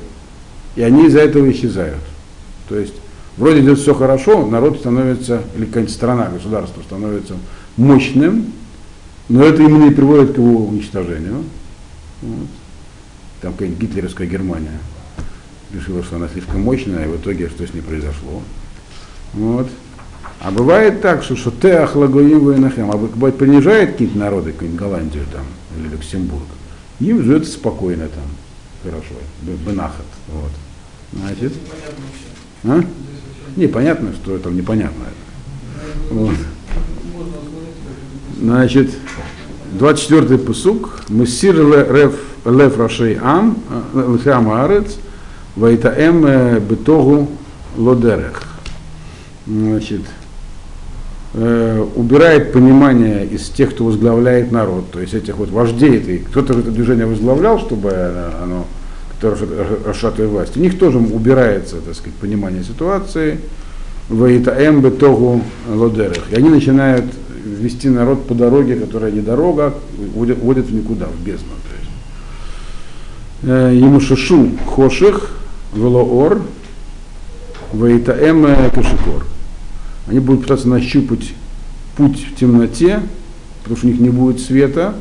[0.76, 1.98] и они из-за этого исчезают.
[2.68, 2.94] То есть
[3.36, 7.34] вроде идет все хорошо, народ становится, или какая-нибудь страна, государство становится
[7.76, 8.52] мощным,
[9.28, 11.42] но это именно и приводит к его уничтожению.
[12.22, 12.46] Вот.
[13.42, 14.78] Там какая-нибудь гитлеровская Германия
[15.74, 18.40] решила, что она слишком мощная, и в итоге что с ней произошло.
[19.34, 19.68] Вот.
[20.40, 25.24] А бывает так, что что ты ахлагоим войнахем, а бывает принижает какие-то народы, какую-нибудь Голландию
[25.30, 25.44] там,
[25.76, 26.46] или Люксембург,
[26.98, 28.24] им живется спокойно там,
[28.82, 30.06] хорошо, бенахат.
[30.28, 30.50] Вот.
[31.12, 31.52] Значит,
[32.64, 32.82] а?
[33.56, 35.04] Непонятно, что там непонятно.
[36.10, 36.32] Вот.
[36.32, 36.44] это
[38.40, 38.90] Значит,
[39.78, 41.00] 24-й пусук.
[41.08, 42.14] Мусир лев,
[42.44, 43.58] лев рашей ам,
[43.94, 44.96] э, лхам арец,
[45.56, 47.28] вайтаэм э, бетогу
[47.76, 48.49] лодерех.
[49.50, 50.02] Значит,
[51.34, 56.56] э, убирает понимание из тех, кто возглавляет народ, то есть этих вот вождей, этой, кто-то
[56.56, 57.90] это движение возглавлял, чтобы
[58.40, 58.64] оно,
[59.16, 63.40] которое расшатывает власть, у них тоже убирается, так сказать, понимание ситуации,
[64.08, 66.30] Ваитаэм бетогу лодерех.
[66.30, 67.04] И они начинают
[67.44, 69.74] вести народ по дороге, которая не дорога,
[70.14, 71.52] водят, в никуда, в бездну.
[73.42, 73.80] Есть.
[73.80, 75.30] Ему шашу хоших,
[75.74, 76.42] велоор,
[77.72, 79.24] ваитаэм кашикор.
[80.06, 81.32] Они будут пытаться нащупать
[81.96, 83.00] путь в темноте,
[83.62, 84.94] потому что у них не будет света,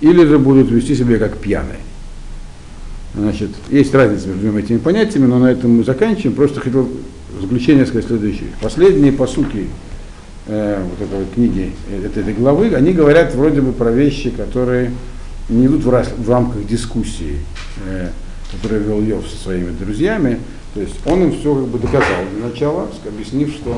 [0.00, 1.80] или же будут вести себя как пьяные.
[3.14, 6.34] Значит, есть разница между двумя этими понятиями, но на этом мы заканчиваем.
[6.34, 6.88] Просто хотел
[7.36, 8.50] в заключение сказать следующее.
[8.60, 9.68] Последние посуки
[10.46, 14.92] э, вот этой книги, э, этой, этой главы, они говорят вроде бы про вещи, которые
[15.48, 17.38] не идут в, раз, в рамках дискуссии,
[17.86, 18.10] э,
[18.52, 20.38] которую вел Йов со своими друзьями.
[20.76, 23.74] То есть он им все как бы доказал для начала, объяснив, что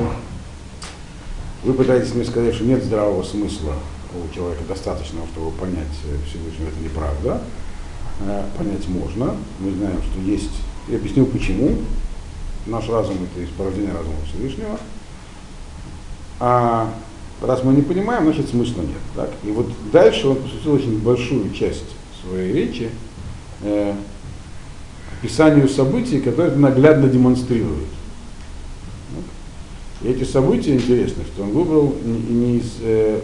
[1.63, 3.75] Вы пытаетесь мне сказать, что нет здравого смысла
[4.13, 7.41] у человека достаточного, чтобы понять э, Всевышнего, это неправда.
[8.19, 9.33] Э, Понять можно.
[9.59, 10.51] Мы знаем, что есть.
[10.89, 11.77] Я объяснил почему.
[12.65, 14.77] Наш разум это из порождения разума Всевышнего.
[16.41, 16.93] А
[17.41, 18.99] раз мы не понимаем, значит смысла нет.
[19.15, 19.29] Так?
[19.45, 22.89] И вот дальше он посвятил очень большую часть своей речи
[23.61, 23.95] э,
[25.19, 27.87] описанию событий, которые это наглядно демонстрируют.
[30.01, 33.19] И эти события интересны, что он выбрал не, из, э,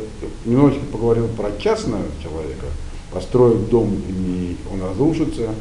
[0.45, 2.65] немножечко поговорил про частного человека,
[3.13, 5.51] построит дом и он разрушится,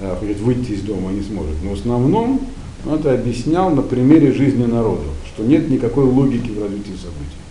[0.00, 1.56] э, хочет выйти из дома не сможет.
[1.64, 2.40] Но в основном
[2.86, 7.42] он это объяснял на примере жизни народа, что нет никакой логики в развитии событий.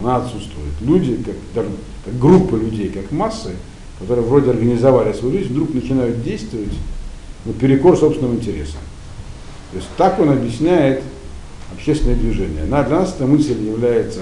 [0.00, 0.72] Она отсутствует.
[0.82, 1.70] Люди, как, даже,
[2.04, 3.52] как группа людей, как массы,
[3.98, 6.72] которые вроде организовали свою жизнь, вдруг начинают действовать
[7.44, 8.80] наперекор собственным интересам.
[9.72, 11.02] То есть так он объясняет
[11.74, 12.64] общественное движение.
[12.64, 14.20] На, для нас эта мысль является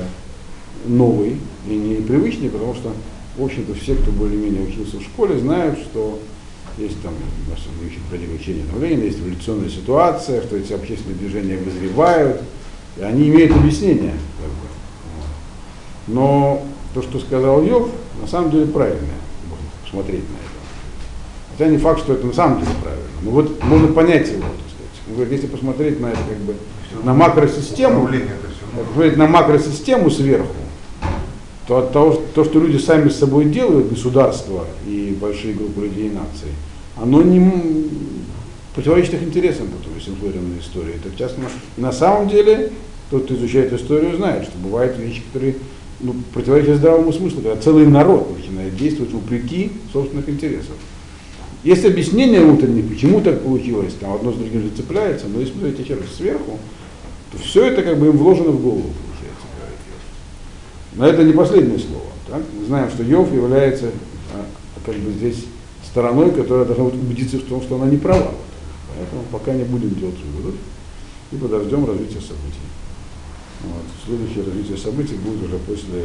[0.86, 1.36] новой
[1.68, 2.92] и непривычной, потому что,
[3.36, 6.20] в общем-то, все, кто более-менее учился в школе, знают, что
[6.78, 7.12] есть там,
[7.46, 12.40] у нас мы еще проходили учение времени, есть эволюционная ситуация, что эти общественные движения вызревают,
[12.96, 14.14] и они имеют объяснение.
[16.06, 16.64] Но
[16.94, 17.90] то, что сказал Йов,
[18.20, 19.19] на самом деле правильное,
[19.92, 20.60] можно посмотреть на это.
[21.52, 23.04] Хотя не факт, что это на самом деле правильно.
[23.22, 25.00] Но вот можно понять его, так сказать.
[25.08, 26.54] Он говорит, если посмотреть на это как бы
[27.04, 28.08] на макросистему,
[28.88, 30.54] посмотреть на макросистему сверху,
[31.66, 36.08] то от того, то, что люди сами с собой делают, государства и большие группы людей
[36.08, 36.48] и наций,
[36.96, 37.88] оно не
[38.74, 40.94] противоречит их интересам, потом, если смотрим на историю.
[40.96, 41.40] Это часто
[41.76, 42.72] на самом деле,
[43.10, 45.56] тот, кто изучает историю, знает, что бывают вещи, которые
[46.02, 50.76] ну, противоречат здравому смыслу, когда целый народ начинает действовать вопреки собственных интересов.
[51.62, 55.94] Есть объяснение утреннее, почему так получилось, там одно с другим зацепляется, но если смотреть еще
[55.94, 56.58] раз сверху,
[57.32, 59.46] то все это как бы им вложено в голову, получается.
[60.94, 62.06] Но это не последнее слово.
[62.28, 62.42] Так?
[62.58, 63.90] Мы знаем, что Йов является
[64.34, 64.46] а,
[64.86, 65.44] как бы здесь
[65.84, 68.32] стороной, которая должна быть убедиться в том, что она не права.
[68.96, 70.54] Поэтому пока не будем делать выводов
[71.32, 72.60] и подождем развития событий.
[73.62, 73.84] Вот.
[74.06, 76.02] Следующее развитие событий будет уже после